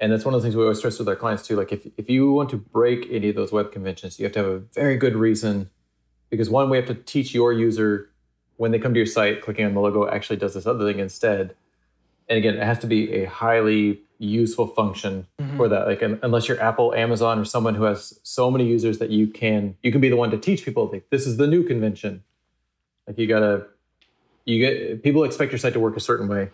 [0.00, 1.56] and that's one of the things we always stress with our clients too.
[1.56, 4.38] Like if if you want to break any of those web conventions, you have to
[4.38, 5.70] have a very good reason,
[6.30, 8.10] because one, we have to teach your user
[8.56, 11.00] when they come to your site, clicking on the logo actually does this other thing
[11.00, 11.54] instead.
[12.28, 15.56] And again, it has to be a highly useful function mm-hmm.
[15.56, 15.86] for that.
[15.86, 19.76] Like unless you're Apple, Amazon, or someone who has so many users that you can
[19.82, 22.22] you can be the one to teach people like this is the new convention.
[23.06, 23.66] Like you gotta
[24.44, 26.50] you get people expect your site to work a certain way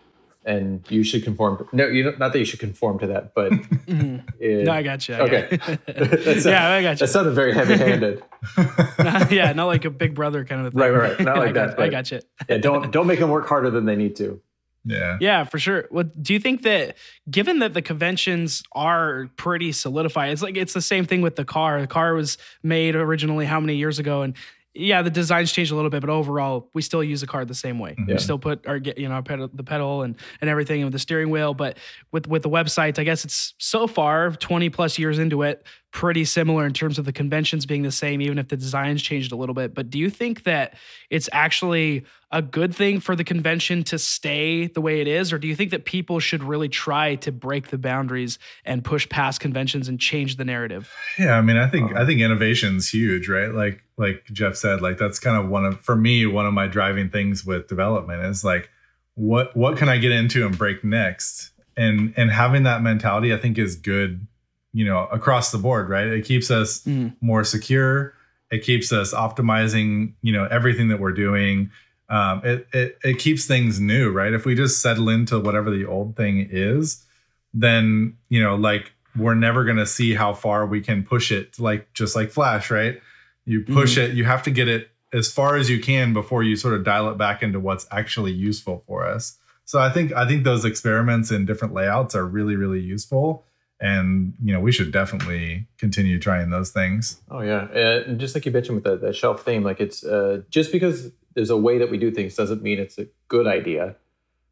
[0.46, 1.58] and you should conform.
[1.58, 4.26] To, no, you don't, not that you should conform to that, but mm-hmm.
[4.38, 5.16] it, no, I got you.
[5.16, 5.68] I okay, got
[6.46, 6.96] yeah, I got you.
[6.98, 8.22] That sounded very heavy-handed.
[9.30, 10.80] yeah, not like a big brother kind of thing.
[10.80, 11.76] Right, right, not like I that.
[11.76, 12.20] Got, I got you.
[12.48, 14.40] yeah, don't don't make them work harder than they need to.
[14.86, 15.18] Yeah.
[15.20, 15.88] Yeah, for sure.
[15.90, 16.96] Well, do you think that
[17.30, 21.44] given that the conventions are pretty solidified, it's like it's the same thing with the
[21.44, 21.80] car.
[21.80, 24.34] The car was made originally how many years ago and
[24.78, 27.54] yeah, the designs changed a little bit, but overall, we still use the car the
[27.54, 27.92] same way.
[27.92, 28.10] Mm-hmm.
[28.10, 28.14] Yeah.
[28.16, 31.30] We still put our, you know, pedal, the pedal and and everything with the steering
[31.30, 31.54] wheel.
[31.54, 31.78] But
[32.12, 36.24] with with the website, I guess it's so far twenty plus years into it, pretty
[36.24, 39.36] similar in terms of the conventions being the same, even if the designs changed a
[39.36, 39.74] little bit.
[39.74, 40.74] But do you think that
[41.10, 42.04] it's actually
[42.36, 45.56] a good thing for the convention to stay the way it is, or do you
[45.56, 49.98] think that people should really try to break the boundaries and push past conventions and
[49.98, 50.92] change the narrative?
[51.18, 53.52] Yeah, I mean, I think I think innovation's huge, right?
[53.54, 56.66] Like like Jeff said, like that's kind of one of for me one of my
[56.66, 58.68] driving things with development is like
[59.14, 61.52] what what can I get into and break next?
[61.74, 64.26] And and having that mentality I think is good,
[64.74, 66.06] you know, across the board, right?
[66.06, 67.16] It keeps us mm.
[67.22, 68.12] more secure.
[68.50, 71.70] It keeps us optimizing, you know, everything that we're doing.
[72.08, 74.32] Um, it, it it keeps things new, right?
[74.32, 77.04] If we just settle into whatever the old thing is,
[77.52, 81.92] then you know, like we're never gonna see how far we can push it, like
[81.92, 83.00] just like Flash, right?
[83.44, 84.12] You push mm-hmm.
[84.12, 86.84] it, you have to get it as far as you can before you sort of
[86.84, 89.38] dial it back into what's actually useful for us.
[89.64, 93.44] So I think I think those experiments in different layouts are really really useful
[93.80, 98.46] and you know we should definitely continue trying those things oh yeah and just like
[98.46, 101.78] you mentioned with that, that shelf theme like it's uh, just because there's a way
[101.78, 103.94] that we do things doesn't mean it's a good idea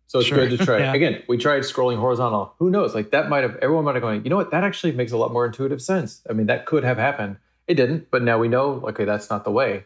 [0.07, 0.47] so it's sure.
[0.47, 0.95] good to try yeah.
[0.95, 4.23] again we tried scrolling horizontal who knows like that might have everyone might have going
[4.23, 6.85] you know what that actually makes a lot more intuitive sense i mean that could
[6.85, 9.85] have happened it didn't, but now we know, okay, that's not the way.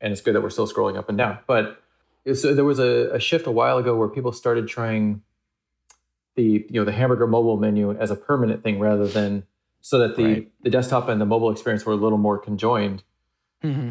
[0.00, 1.38] And it's good that we're still scrolling up and down.
[1.46, 1.82] But
[2.34, 5.22] so there was a, a shift a while ago where people started trying
[6.34, 9.44] the you know the hamburger mobile menu as a permanent thing rather than
[9.80, 10.52] so that the right.
[10.62, 13.02] the desktop and the mobile experience were a little more conjoined.
[13.64, 13.90] Mm-hmm.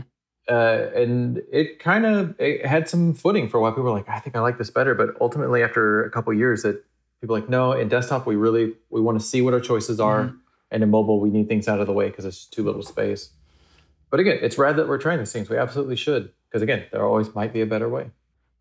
[0.49, 3.71] Uh, and it kind of it had some footing for a while.
[3.71, 4.93] People were like, I think I like this better.
[4.93, 6.83] But ultimately, after a couple years, that
[7.19, 10.25] people like, no, in desktop we really we want to see what our choices are.
[10.25, 10.37] Mm-hmm.
[10.71, 13.29] And in mobile, we need things out of the way because it's too little space.
[14.09, 15.49] But again, it's rad that we're trying these things.
[15.49, 16.31] We absolutely should.
[16.49, 18.11] Because again, there always might be a better way.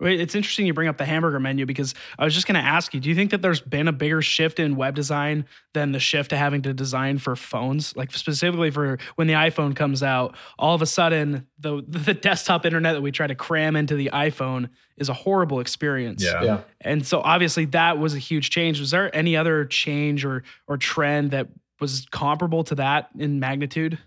[0.00, 2.92] It's interesting you bring up the hamburger menu because I was just going to ask
[2.94, 6.00] you do you think that there's been a bigger shift in web design than the
[6.00, 7.96] shift to having to design for phones?
[7.96, 12.66] Like specifically for when the iPhone comes out, all of a sudden the the desktop
[12.66, 16.22] internet that we try to cram into the iPhone is a horrible experience.
[16.24, 16.42] Yeah.
[16.42, 16.60] yeah.
[16.80, 18.80] And so obviously that was a huge change.
[18.80, 21.48] Was there any other change or or trend that
[21.80, 23.98] was comparable to that in magnitude?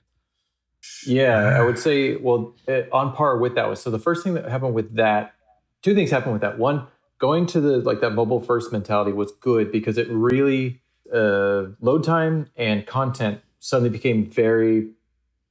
[1.06, 4.34] Yeah, I would say, well, uh, on par with that was so the first thing
[4.36, 5.34] that happened with that,
[5.82, 6.58] two things happened with that.
[6.58, 6.88] One,
[7.20, 10.82] going to the like that mobile first mentality was good because it really
[11.14, 14.90] uh, load time and content suddenly became very.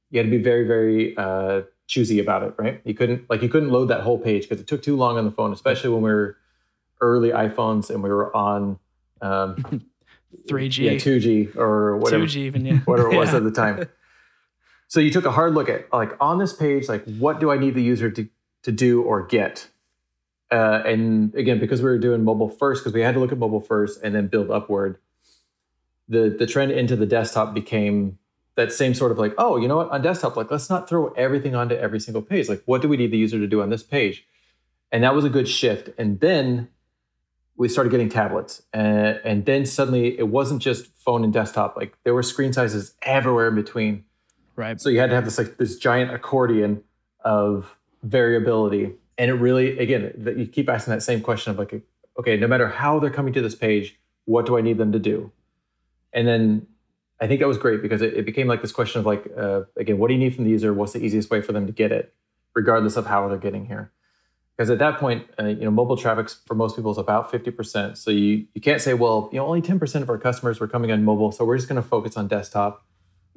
[0.09, 2.81] You had to be very, very uh, choosy about it, right?
[2.85, 5.25] You couldn't like you couldn't load that whole page because it took too long on
[5.25, 6.37] the phone, especially when we were
[7.01, 8.79] early iPhones and we were on
[9.21, 9.55] um,
[10.47, 13.37] 3G, yeah, 2G or whatever, 2G even, yeah, whatever it was yeah.
[13.37, 13.87] at the time.
[14.87, 17.57] So you took a hard look at like on this page, like what do I
[17.57, 18.27] need the user to
[18.63, 19.67] to do or get?
[20.49, 23.37] Uh, and again, because we were doing mobile first, because we had to look at
[23.37, 24.97] mobile first and then build upward.
[26.09, 28.17] The the trend into the desktop became
[28.55, 31.09] that same sort of like, oh, you know what, on desktop, like let's not throw
[31.13, 32.49] everything onto every single page.
[32.49, 34.25] Like, what do we need the user to do on this page?
[34.91, 35.89] And that was a good shift.
[35.97, 36.69] And then
[37.57, 41.97] we started getting tablets and, and then suddenly it wasn't just phone and desktop like
[42.03, 44.05] there were screen sizes everywhere in between
[44.55, 46.81] right so you had to have this like this giant accordion
[47.25, 51.81] of variability and it really again you keep asking that same question of like
[52.19, 54.99] okay no matter how they're coming to this page what do i need them to
[54.99, 55.31] do
[56.13, 56.67] and then
[57.19, 59.61] I think that was great because it, it became like this question of like, uh,
[59.75, 60.73] again, what do you need from the user?
[60.73, 62.13] What's the easiest way for them to get it,
[62.53, 63.91] regardless of how they're getting here?
[64.55, 67.97] Because at that point, uh, you know, mobile traffic for most people is about 50%.
[67.97, 70.91] So you, you can't say, well, you know, only 10% of our customers were coming
[70.91, 71.31] on mobile.
[71.31, 72.83] So we're just going to focus on desktop.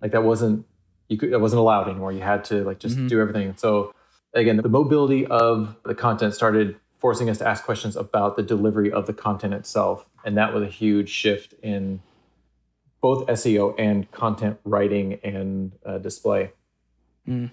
[0.00, 0.66] Like that wasn't,
[1.08, 2.12] you could, that wasn't allowed anymore.
[2.12, 3.08] You had to like just mm-hmm.
[3.08, 3.54] do everything.
[3.56, 3.94] So
[4.34, 8.92] again, the mobility of the content started forcing us to ask questions about the delivery
[8.92, 10.06] of the content itself.
[10.24, 12.00] And that was a huge shift in
[13.00, 16.52] both SEO and content writing and uh, display.
[17.26, 17.50] Mm.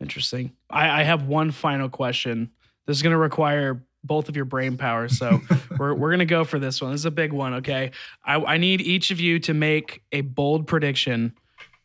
[0.00, 0.52] Interesting.
[0.68, 2.50] I, I have one final question.
[2.86, 5.08] This is going to require both of your brain power.
[5.08, 5.40] So
[5.78, 6.90] we're, we're going to go for this one.
[6.90, 7.54] This is a big one.
[7.54, 7.92] Okay.
[8.24, 11.34] I, I need each of you to make a bold prediction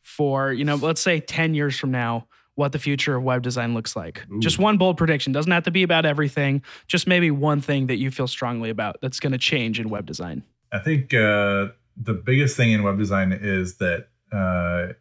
[0.02, 2.28] for, you know, let's say 10 years from now,
[2.60, 4.26] what the future of web design looks like.
[4.32, 4.40] Ooh.
[4.40, 5.32] Just one bold prediction.
[5.32, 6.62] Doesn't have to be about everything.
[6.88, 10.06] Just maybe one thing that you feel strongly about that's going to change in web
[10.06, 10.44] design.
[10.72, 14.94] I think uh, the biggest thing in web design is that uh,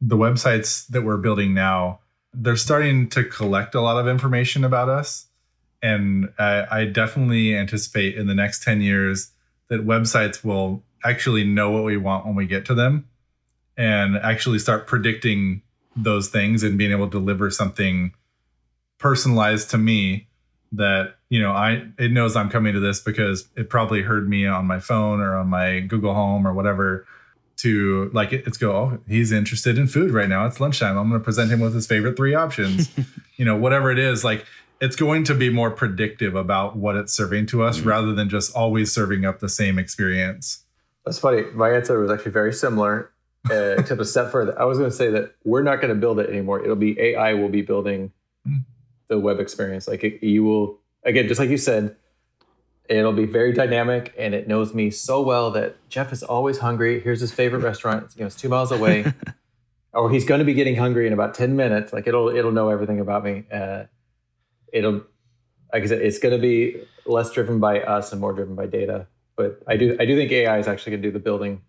[0.00, 1.98] the websites that we're building now
[2.34, 5.26] they're starting to collect a lot of information about us
[5.82, 9.32] and I, I definitely anticipate in the next 10 years
[9.68, 13.08] that websites will actually know what we want when we get to them
[13.76, 15.62] and actually start predicting
[15.96, 18.12] those things and being able to deliver something
[18.98, 20.28] personalized to me
[20.70, 24.46] that you know i it knows i'm coming to this because it probably heard me
[24.46, 27.04] on my phone or on my google home or whatever
[27.62, 30.46] to like it, it's go oh he's interested in food right now.
[30.46, 30.98] It's lunchtime.
[30.98, 32.90] I'm going to present him with his favorite three options.
[33.36, 34.46] You know whatever it is like
[34.80, 37.88] it's going to be more predictive about what it's serving to us mm-hmm.
[37.88, 40.64] rather than just always serving up the same experience.
[41.04, 41.42] That's funny.
[41.54, 43.11] My answer was actually very similar
[43.50, 44.58] uh, except a step further.
[44.60, 46.62] I was going to say that we're not going to build it anymore.
[46.62, 48.12] It'll be AI will be building
[48.46, 48.58] hmm.
[49.08, 49.88] the web experience.
[49.88, 51.96] Like it, you will again, just like you said,
[52.88, 57.00] it'll be very dynamic, and it knows me so well that Jeff is always hungry.
[57.00, 58.12] Here's his favorite restaurant.
[58.14, 59.12] You know, it's two miles away,
[59.92, 61.92] or he's going to be getting hungry in about ten minutes.
[61.92, 63.44] Like it'll it'll know everything about me.
[63.52, 63.84] Uh,
[64.72, 65.02] it'll
[65.72, 68.66] like I said, it's going to be less driven by us and more driven by
[68.66, 69.06] data.
[69.36, 71.62] But I do I do think AI is actually going to do the building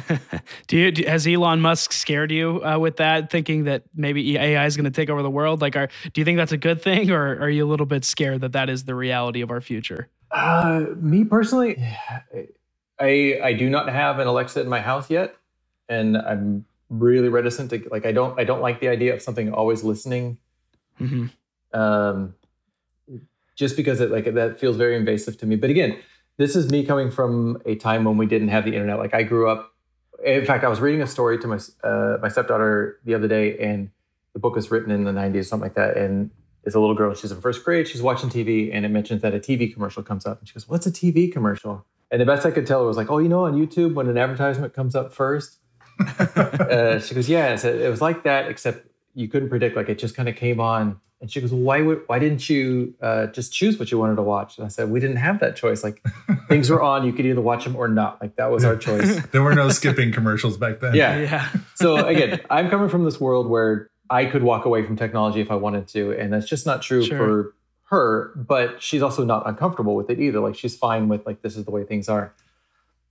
[0.68, 4.76] do you has Elon Musk scared you uh, with that, thinking that maybe AI is
[4.76, 5.60] going to take over the world?
[5.60, 8.04] Like, are do you think that's a good thing, or are you a little bit
[8.04, 10.08] scared that that is the reality of our future?
[10.30, 11.76] Uh, me personally,
[12.98, 15.36] I I do not have an Alexa in my house yet,
[15.88, 18.06] and I'm really reticent to like.
[18.06, 20.38] I don't I don't like the idea of something always listening.
[21.00, 21.78] Mm-hmm.
[21.78, 22.34] Um,
[23.56, 25.56] just because it like that feels very invasive to me.
[25.56, 25.98] But again,
[26.38, 28.98] this is me coming from a time when we didn't have the internet.
[28.98, 29.71] Like I grew up
[30.24, 33.58] in fact, I was reading a story to my uh, my stepdaughter the other day,
[33.58, 33.90] and
[34.32, 35.96] the book was written in the '90s, something like that.
[35.96, 36.30] And
[36.64, 37.88] it's a little girl; she's in first grade.
[37.88, 40.68] She's watching TV, and it mentions that a TV commercial comes up, and she goes,
[40.68, 43.28] "What's a TV commercial?" And the best I could tell her was like, "Oh, you
[43.28, 45.58] know, on YouTube, when an advertisement comes up first,
[46.18, 49.76] uh, she goes, "Yeah." So it was like that, except you couldn't predict.
[49.76, 52.94] Like it just kind of came on and she goes, "Why would why didn't you
[53.00, 55.54] uh, just choose what you wanted to watch?" And I said, "We didn't have that
[55.54, 55.84] choice.
[55.84, 56.02] Like
[56.48, 58.20] things were on, you could either watch them or not.
[58.20, 59.24] Like that was our choice.
[59.28, 60.94] there were no skipping commercials back then.
[60.94, 61.48] Yeah, yeah.
[61.76, 65.52] so again, I'm coming from this world where I could walk away from technology if
[65.52, 67.16] I wanted to, and that's just not true sure.
[67.16, 67.54] for
[67.84, 68.32] her.
[68.34, 70.40] But she's also not uncomfortable with it either.
[70.40, 72.34] Like she's fine with like this is the way things are.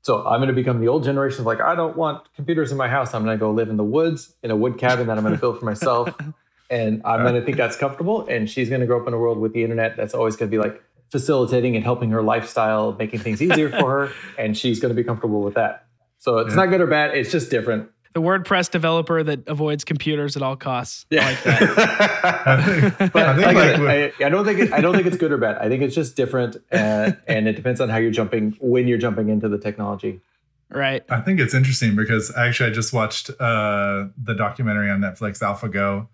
[0.02, 2.78] So I'm going to become the old generation of like I don't want computers in
[2.78, 3.14] my house.
[3.14, 5.36] I'm going to go live in the woods in a wood cabin that I'm going
[5.36, 6.14] to build for myself
[6.72, 8.26] and I'm going to think that's comfortable.
[8.28, 10.50] And she's going to grow up in a world with the internet that's always going
[10.50, 14.12] to be like facilitating and helping her lifestyle, making things easier for her.
[14.40, 15.86] And she's going to be comfortable with that.
[16.18, 16.56] So it's yeah.
[16.56, 17.16] not good or bad.
[17.16, 17.90] It's just different.
[18.14, 21.06] The WordPress developer that avoids computers at all costs.
[21.10, 21.28] Yeah.
[21.46, 23.14] I like that.
[23.14, 23.58] but I, like,
[24.20, 25.58] I, I, don't think it, I don't think it's good or bad.
[25.58, 28.98] I think it's just different, uh, and it depends on how you're jumping when you're
[28.98, 30.22] jumping into the technology.
[30.70, 31.04] Right.
[31.10, 36.08] I think it's interesting because actually I just watched uh, the documentary on Netflix, AlphaGo,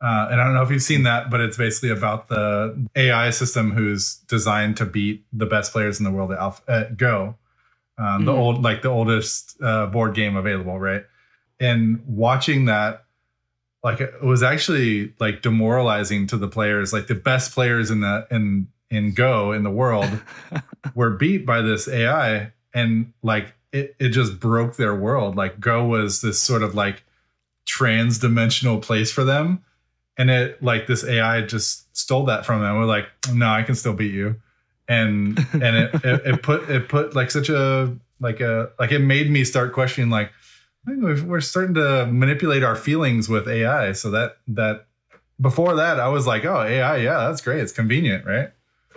[0.00, 3.30] uh, and I don't know if you've seen that, but it's basically about the AI
[3.30, 7.36] system who's designed to beat the best players in the world at, Alpha, at Go,
[7.98, 8.24] um, mm-hmm.
[8.26, 11.04] the old like the oldest uh, board game available, right?
[11.58, 13.06] And watching that,
[13.82, 16.92] like it was actually like demoralizing to the players.
[16.92, 20.20] Like the best players in the in in Go in the world
[20.94, 25.34] were beat by this AI, and like it it just broke their world.
[25.34, 27.02] Like Go was this sort of like
[27.66, 29.64] trans-dimensional place for them
[30.18, 32.76] and it like this AI just stole that from them.
[32.76, 34.36] We're like, no, I can still beat you,
[34.88, 38.98] and and it, it, it put it put like such a like a like it
[38.98, 40.32] made me start questioning like
[40.86, 43.92] we're starting to manipulate our feelings with AI.
[43.92, 44.86] So that that
[45.40, 48.50] before that I was like, oh AI, yeah, that's great, it's convenient, right?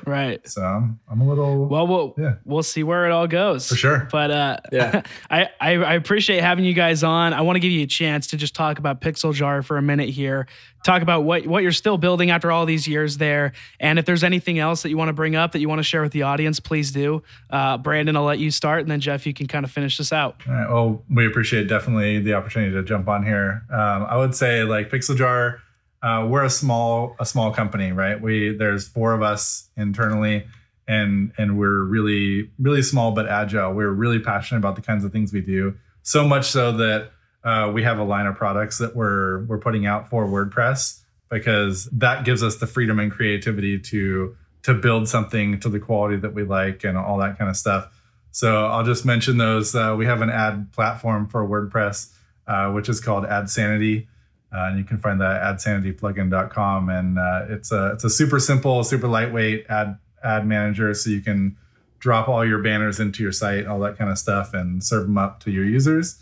[0.06, 0.48] Right.
[0.48, 2.36] So I'm, I'm a little Well, we'll Yeah.
[2.46, 4.08] we'll see where it all goes for sure.
[4.12, 5.02] But uh, Yeah.
[5.30, 7.34] I, I I appreciate having you guys on.
[7.34, 9.82] I want to give you a chance to just talk about Pixel Jar for a
[9.82, 10.48] minute here.
[10.84, 14.24] Talk about what what you're still building after all these years there, and if there's
[14.24, 16.24] anything else that you want to bring up that you want to share with the
[16.24, 17.22] audience, please do.
[17.52, 20.12] Uh, Brandon, I'll let you start, and then Jeff, you can kind of finish this
[20.12, 20.42] out.
[20.48, 20.68] All right.
[20.68, 23.64] Well, we appreciate definitely the opportunity to jump on here.
[23.72, 25.60] Um, I would say like Pixel Jar,
[26.04, 28.20] uh, we're a small a small company, right?
[28.20, 30.46] We there's four of us internally,
[30.88, 33.74] and and we're really really small but agile.
[33.74, 35.76] We're really passionate about the kinds of things we do.
[36.04, 37.12] So much so that
[37.44, 41.86] uh, we have a line of products that we're we're putting out for WordPress because
[41.86, 46.34] that gives us the freedom and creativity to to build something to the quality that
[46.34, 47.92] we like and all that kind of stuff.
[48.32, 49.76] So I'll just mention those.
[49.76, 52.14] Uh, we have an ad platform for WordPress,
[52.48, 54.08] uh, which is called AdSanity.
[54.54, 56.90] Uh, and you can find that at adsanityplugin.com.
[56.90, 61.22] And uh, it's a it's a super simple, super lightweight ad ad manager, so you
[61.22, 61.58] can
[62.00, 65.18] drop all your banners into your site, all that kind of stuff, and serve them
[65.18, 66.22] up to your users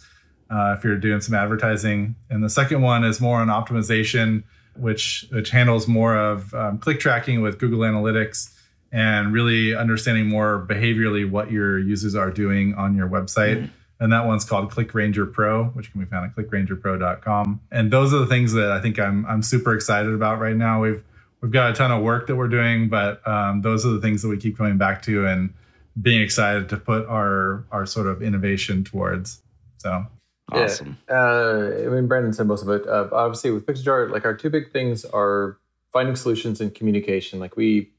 [0.49, 2.15] uh, if you're doing some advertising.
[2.29, 4.43] And the second one is more on optimization,
[4.75, 8.53] which which handles more of um, click tracking with Google Analytics
[8.91, 13.69] and really understanding more behaviorally what your users are doing on your website.
[13.99, 17.59] And that one's called Click Ranger Pro, which can be found at clickrangerpro.com.
[17.71, 20.81] And those are the things that I think I'm I'm super excited about right now.
[20.81, 21.03] We've
[21.41, 24.21] we've got a ton of work that we're doing, but um, those are the things
[24.21, 25.53] that we keep coming back to and
[26.01, 29.41] being excited to put our our sort of innovation towards.
[29.79, 30.07] So
[30.51, 30.97] Awesome.
[31.07, 31.15] Yeah.
[31.15, 32.87] Uh, I mean, Brandon said most of it.
[32.87, 35.57] Uh, obviously, with PixelJar, like our two big things are
[35.91, 37.39] finding solutions and communication.
[37.39, 37.91] Like we,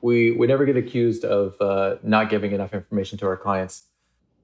[0.00, 3.84] we, we never get accused of uh, not giving enough information to our clients.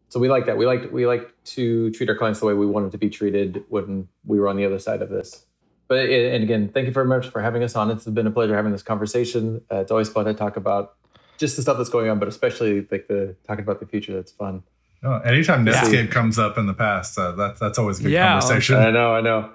[0.09, 0.57] So we like that.
[0.57, 3.64] We like we like to treat our clients the way we wanted to be treated
[3.68, 5.44] when we were on the other side of this.
[5.88, 7.90] But and again, thank you very much for having us on.
[7.90, 9.61] It's been a pleasure having this conversation.
[9.70, 10.94] Uh, it's always fun to talk about
[11.36, 14.14] just the stuff that's going on, but especially like the talking about the future.
[14.14, 14.62] That's fun.
[15.02, 15.72] oh, anytime Yeah.
[15.82, 18.76] Netscape comes up in the past, uh, that's that's always a good Yeah, conversation.
[18.76, 19.50] I know, I know.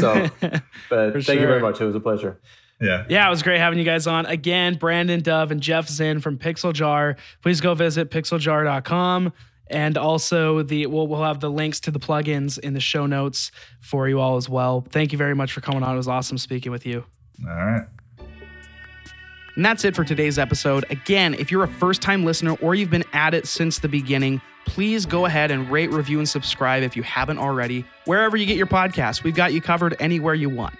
[0.00, 0.28] So,
[0.88, 1.80] But For thank you very much.
[1.80, 2.40] It was a pleasure.
[2.80, 3.04] yeah.
[3.08, 4.24] Yeah, it was great having you guys on.
[4.26, 7.16] Again, Brandon Dove and Jeff Zinn from Pixel Jar.
[7.42, 9.32] Please go visit pixeljar.com.
[9.70, 13.52] And also the we'll, we'll have the links to the plugins in the show notes
[13.80, 14.84] for you all as well.
[14.88, 15.94] Thank you very much for coming on.
[15.94, 17.04] It was awesome speaking with you.
[17.48, 17.86] All right.
[19.56, 20.84] And that's it for today's episode.
[20.90, 24.40] Again, if you're a first time listener or you've been at it since the beginning,
[24.64, 27.84] please go ahead and rate, review, and subscribe if you haven't already.
[28.04, 30.74] Wherever you get your podcast, we've got you covered anywhere you want.